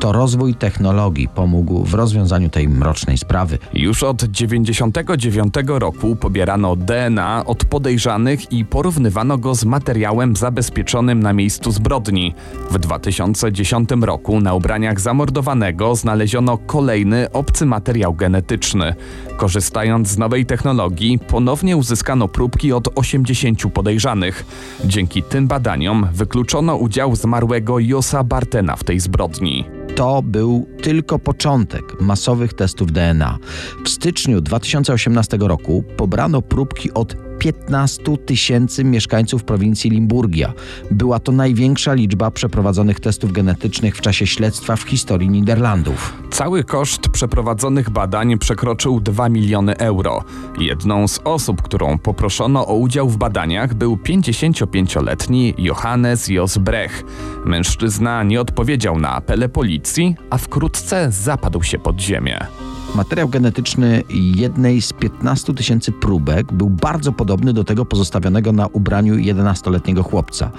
to 0.00 0.12
rozwój 0.12 0.54
technologii 0.54 1.28
pomógł 1.28 1.84
w 1.84 1.94
rozwiązaniu 1.94 2.48
tej 2.48 2.68
mrocznej 2.68 3.18
sprawy. 3.18 3.58
Już 3.74 4.02
od 4.02 4.18
1999 4.18 5.54
roku 5.66 6.16
pobierano 6.16 6.76
DNA 6.76 7.42
od 7.46 7.64
podejrzanych 7.64 8.52
i 8.52 8.64
porównywano 8.64 9.38
go 9.38 9.54
z 9.54 9.64
materiałem 9.64 10.36
zabezpieczonym 10.36 11.22
na 11.22 11.32
miejscu 11.32 11.70
zbrodni. 11.70 12.34
W 12.70 12.78
2010 12.78 13.90
roku 14.02 14.40
na 14.40 14.54
ubraniach 14.54 15.00
zamordowanego 15.00 15.94
znaleziono 15.94 16.58
kolejny 16.58 17.32
obcy 17.32 17.66
materiał 17.66 18.14
genetyczny. 18.14 18.94
Korzystając 19.36 20.08
z 20.08 20.18
nowej 20.18 20.46
technologii, 20.46 21.18
ponownie 21.18 21.76
uzyskano 21.76 22.28
próbki 22.28 22.72
od 22.72 22.88
80 22.94 23.72
podejrzanych. 23.72 24.44
Dzięki 24.84 25.22
tym 25.22 25.48
badaniom 25.48 26.08
wykluczono 26.12 26.76
udział 26.76 27.16
zmarłego 27.16 27.78
Josa 27.78 28.24
Bartena 28.24 28.76
w 28.76 28.84
tej 28.84 29.00
zbrodni 29.00 29.64
to 29.96 30.22
był 30.22 30.66
tylko 30.82 31.18
początek 31.18 32.00
masowych 32.00 32.54
testów 32.54 32.92
DNA. 32.92 33.38
W 33.84 33.88
styczniu 33.88 34.40
2018 34.40 35.38
roku 35.40 35.84
pobrano 35.96 36.42
próbki 36.42 36.92
od 36.92 37.29
15 37.40 38.02
tysięcy 38.26 38.84
mieszkańców 38.84 39.44
prowincji 39.44 39.90
Limburgia. 39.90 40.52
Była 40.90 41.18
to 41.18 41.32
największa 41.32 41.94
liczba 41.94 42.30
przeprowadzonych 42.30 43.00
testów 43.00 43.32
genetycznych 43.32 43.96
w 43.96 44.00
czasie 44.00 44.26
śledztwa 44.26 44.76
w 44.76 44.82
historii 44.82 45.28
Niderlandów. 45.28 46.12
Cały 46.30 46.64
koszt 46.64 47.08
przeprowadzonych 47.08 47.90
badań 47.90 48.38
przekroczył 48.38 49.00
2 49.00 49.28
miliony 49.28 49.76
euro. 49.76 50.24
Jedną 50.58 51.08
z 51.08 51.20
osób, 51.24 51.62
którą 51.62 51.98
poproszono 51.98 52.66
o 52.66 52.74
udział 52.74 53.08
w 53.08 53.16
badaniach, 53.16 53.74
był 53.74 53.96
55-letni 53.96 55.54
Johannes 55.58 56.28
Jos 56.28 56.58
Brech. 56.58 57.04
Mężczyzna 57.44 58.22
nie 58.22 58.40
odpowiedział 58.40 58.98
na 58.98 59.10
apele 59.10 59.48
policji, 59.48 60.16
a 60.30 60.38
wkrótce 60.38 61.12
zapadł 61.12 61.62
się 61.62 61.78
pod 61.78 62.00
ziemię. 62.00 62.46
Materiał 62.94 63.28
genetyczny 63.28 64.02
jednej 64.10 64.82
z 64.82 64.92
15 64.92 65.54
tysięcy 65.54 65.92
próbek 65.92 66.52
był 66.52 66.70
bardzo 66.70 67.12
podobny 67.12 67.52
do 67.52 67.64
tego 67.64 67.84
pozostawionego 67.84 68.52
na 68.52 68.66
ubraniu 68.66 69.14
11-letniego 69.14 70.02
chłopca. 70.02 70.50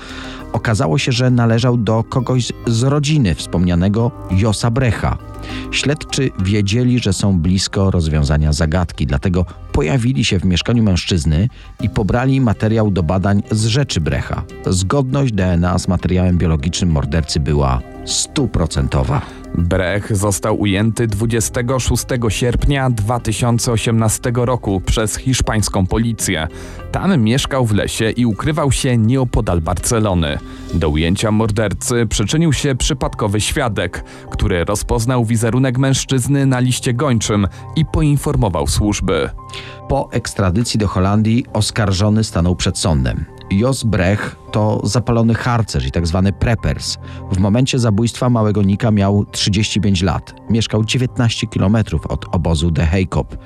Okazało 0.53 0.97
się, 0.97 1.11
że 1.11 1.31
należał 1.31 1.77
do 1.77 2.03
kogoś 2.03 2.51
z 2.67 2.83
rodziny 2.83 3.35
wspomnianego 3.35 4.11
Josa 4.31 4.71
Brecha. 4.71 5.17
Śledczy 5.71 6.29
wiedzieli, 6.39 6.99
że 6.99 7.13
są 7.13 7.39
blisko 7.39 7.91
rozwiązania 7.91 8.53
zagadki, 8.53 9.07
dlatego 9.07 9.45
pojawili 9.71 10.25
się 10.25 10.39
w 10.39 10.45
mieszkaniu 10.45 10.83
mężczyzny 10.83 11.49
i 11.81 11.89
pobrali 11.89 12.41
materiał 12.41 12.91
do 12.91 13.03
badań 13.03 13.43
z 13.51 13.65
rzeczy 13.65 14.01
Brecha. 14.01 14.43
Zgodność 14.65 15.33
DNA 15.33 15.79
z 15.79 15.87
materiałem 15.87 16.37
biologicznym 16.37 16.91
mordercy 16.91 17.39
była 17.39 17.81
stuprocentowa. 18.05 19.40
Brech 19.55 20.17
został 20.17 20.61
ujęty 20.61 21.07
26 21.07 22.05
sierpnia 22.29 22.89
2018 22.89 24.31
roku 24.35 24.81
przez 24.85 25.17
hiszpańską 25.17 25.87
policję. 25.87 26.47
Tam 26.91 27.21
mieszkał 27.21 27.65
w 27.65 27.73
lesie 27.73 28.09
i 28.09 28.25
ukrywał 28.25 28.71
się 28.71 28.97
nieopodal 28.97 29.61
Barcelony. 29.61 30.37
Do 30.73 30.89
ujęcia 30.89 31.31
mordercy 31.31 32.05
przyczynił 32.09 32.53
się 32.53 32.75
przypadkowy 32.75 33.41
świadek, 33.41 34.03
który 34.29 34.65
rozpoznał 34.65 35.25
wizerunek 35.25 35.77
mężczyzny 35.77 36.45
na 36.45 36.59
liście 36.59 36.93
gończym 36.93 37.47
i 37.75 37.85
poinformował 37.85 38.67
służby. 38.67 39.29
Po 39.89 40.09
ekstradycji 40.11 40.79
do 40.79 40.87
Holandii 40.87 41.45
oskarżony 41.53 42.23
stanął 42.23 42.55
przed 42.55 42.77
sądem. 42.77 43.25
Jos 43.51 43.83
Brech 43.83 44.35
to 44.51 44.81
zapalony 44.83 45.33
harcerz 45.33 45.85
i 45.85 45.91
tak 45.91 46.07
zwany 46.07 46.33
preppers. 46.33 46.97
W 47.31 47.37
momencie 47.37 47.79
zabójstwa 47.79 48.29
małego 48.29 48.61
Nika 48.61 48.91
miał 48.91 49.25
35 49.25 50.01
lat. 50.01 50.35
Mieszkał 50.49 50.85
19 50.85 51.47
km 51.47 51.77
od 52.09 52.25
obozu 52.31 52.71
De 52.71 52.85
Heikop. 52.85 53.37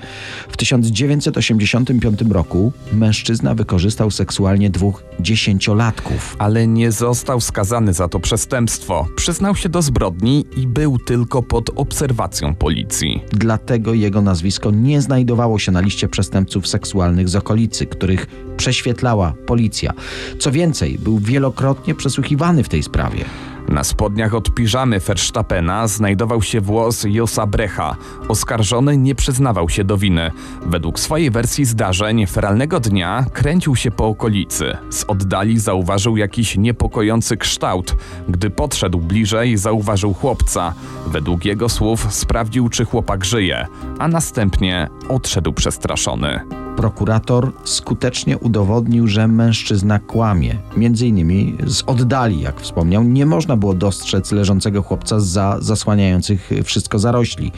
W 0.49 0.57
1985 0.57 2.21
roku 2.29 2.71
mężczyzna 2.93 3.55
wykorzystał 3.55 4.11
seksualnie 4.11 4.69
dwóch 4.69 5.03
dziesięciolatków. 5.19 6.35
Ale 6.39 6.67
nie 6.67 6.91
został 6.91 7.41
skazany 7.41 7.93
za 7.93 8.07
to 8.07 8.19
przestępstwo. 8.19 9.07
Przyznał 9.15 9.55
się 9.55 9.69
do 9.69 9.81
zbrodni 9.81 10.45
i 10.57 10.67
był 10.67 10.97
tylko 10.99 11.43
pod 11.43 11.69
obserwacją 11.75 12.55
policji. 12.55 13.23
Dlatego 13.31 13.93
jego 13.93 14.21
nazwisko 14.21 14.71
nie 14.71 15.01
znajdowało 15.01 15.59
się 15.59 15.71
na 15.71 15.81
liście 15.81 16.07
przestępców 16.07 16.67
seksualnych 16.67 17.29
z 17.29 17.35
okolicy, 17.35 17.85
których 17.85 18.27
prześwietlała 18.57 19.33
policja. 19.45 19.93
Co 20.39 20.51
więcej, 20.51 20.94
był 20.97 21.19
wielokrotnie 21.19 21.95
przesłuchiwany 21.95 22.63
w 22.63 22.69
tej 22.69 22.83
sprawie. 22.83 23.25
Na 23.69 23.83
spodniach 23.83 24.33
od 24.33 24.53
piżamy 24.53 24.99
Verstappena 24.99 25.87
znajdował 25.87 26.41
się 26.41 26.61
włos 26.61 27.05
Josa 27.09 27.47
Brecha. 27.47 27.95
Oskarżony 28.27 28.97
nie 28.97 29.15
przyznawał 29.15 29.69
się 29.69 29.83
do 29.83 29.97
winy. 29.97 30.31
Według 30.65 30.99
swojej 30.99 31.31
wersji 31.31 31.65
zdarzeń, 31.65 32.25
feralnego 32.27 32.79
dnia 32.79 33.25
kręcił 33.33 33.75
się 33.75 33.91
po 33.91 34.07
okolicy. 34.07 34.77
Z 34.89 35.03
oddali 35.03 35.59
zauważył 35.59 36.17
jakiś 36.17 36.57
niepokojący 36.57 37.37
kształt. 37.37 37.95
Gdy 38.29 38.49
podszedł 38.49 38.99
bliżej, 38.99 39.57
zauważył 39.57 40.13
chłopca. 40.13 40.73
Według 41.07 41.45
jego 41.45 41.69
słów 41.69 42.13
sprawdził, 42.13 42.69
czy 42.69 42.85
chłopak 42.85 43.25
żyje, 43.25 43.67
a 43.99 44.07
następnie 44.07 44.89
odszedł 45.09 45.53
przestraszony. 45.53 46.64
Prokurator 46.77 47.51
skutecznie 47.63 48.37
udowodnił, 48.37 49.07
że 49.07 49.27
mężczyzna 49.27 49.99
kłamie. 49.99 50.57
Między 50.77 51.07
innymi 51.07 51.57
z 51.67 51.83
oddali, 51.87 52.41
jak 52.41 52.61
wspomniał, 52.61 53.03
nie 53.03 53.25
można 53.25 53.57
było 53.57 53.73
dostrzec 53.73 54.31
leżącego 54.31 54.83
chłopca 54.83 55.19
za 55.19 55.57
zasłaniających 55.61 56.49
wszystko 56.63 56.99
zarośli. 56.99 57.51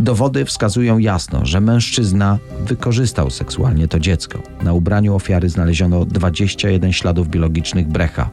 Dowody 0.00 0.44
wskazują 0.44 0.98
jasno, 0.98 1.40
że 1.46 1.60
mężczyzna 1.60 2.38
wykorzystał 2.66 3.30
seksualnie 3.30 3.88
to 3.88 4.00
dziecko. 4.00 4.38
Na 4.62 4.72
ubraniu 4.72 5.14
ofiary 5.14 5.48
znaleziono 5.48 6.04
21 6.04 6.92
śladów 6.92 7.28
biologicznych 7.28 7.88
brecha. 7.88 8.30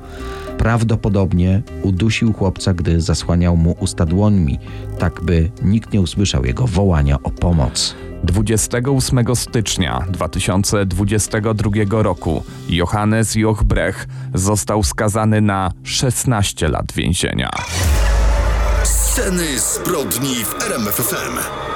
Prawdopodobnie 0.62 1.62
udusił 1.82 2.34
chłopca, 2.34 2.74
gdy 2.74 3.02
zasłaniał 3.02 3.58
mu 3.58 3.76
usta 3.80 4.06
dłońmi, 4.06 4.60
tak 5.00 5.22
by 5.22 5.52
nikt 5.62 5.94
nie 5.94 6.02
usłyszał 6.02 6.46
jego 6.46 6.68
wołania 6.68 7.18
o 7.24 7.30
pomoc. 7.30 7.96
28 8.24 9.36
stycznia 9.36 10.06
2022 10.10 12.04
roku 12.04 12.44
Johannes 12.70 13.36
Jochbrech 13.36 14.08
został 14.34 14.84
skazany 14.84 15.42
na 15.42 15.72
16 15.84 16.68
lat 16.68 16.92
więzienia. 16.94 17.50
Sceny 18.84 19.60
zbrodni 19.60 20.36
w 20.36 20.64
RMFFM. 20.64 21.71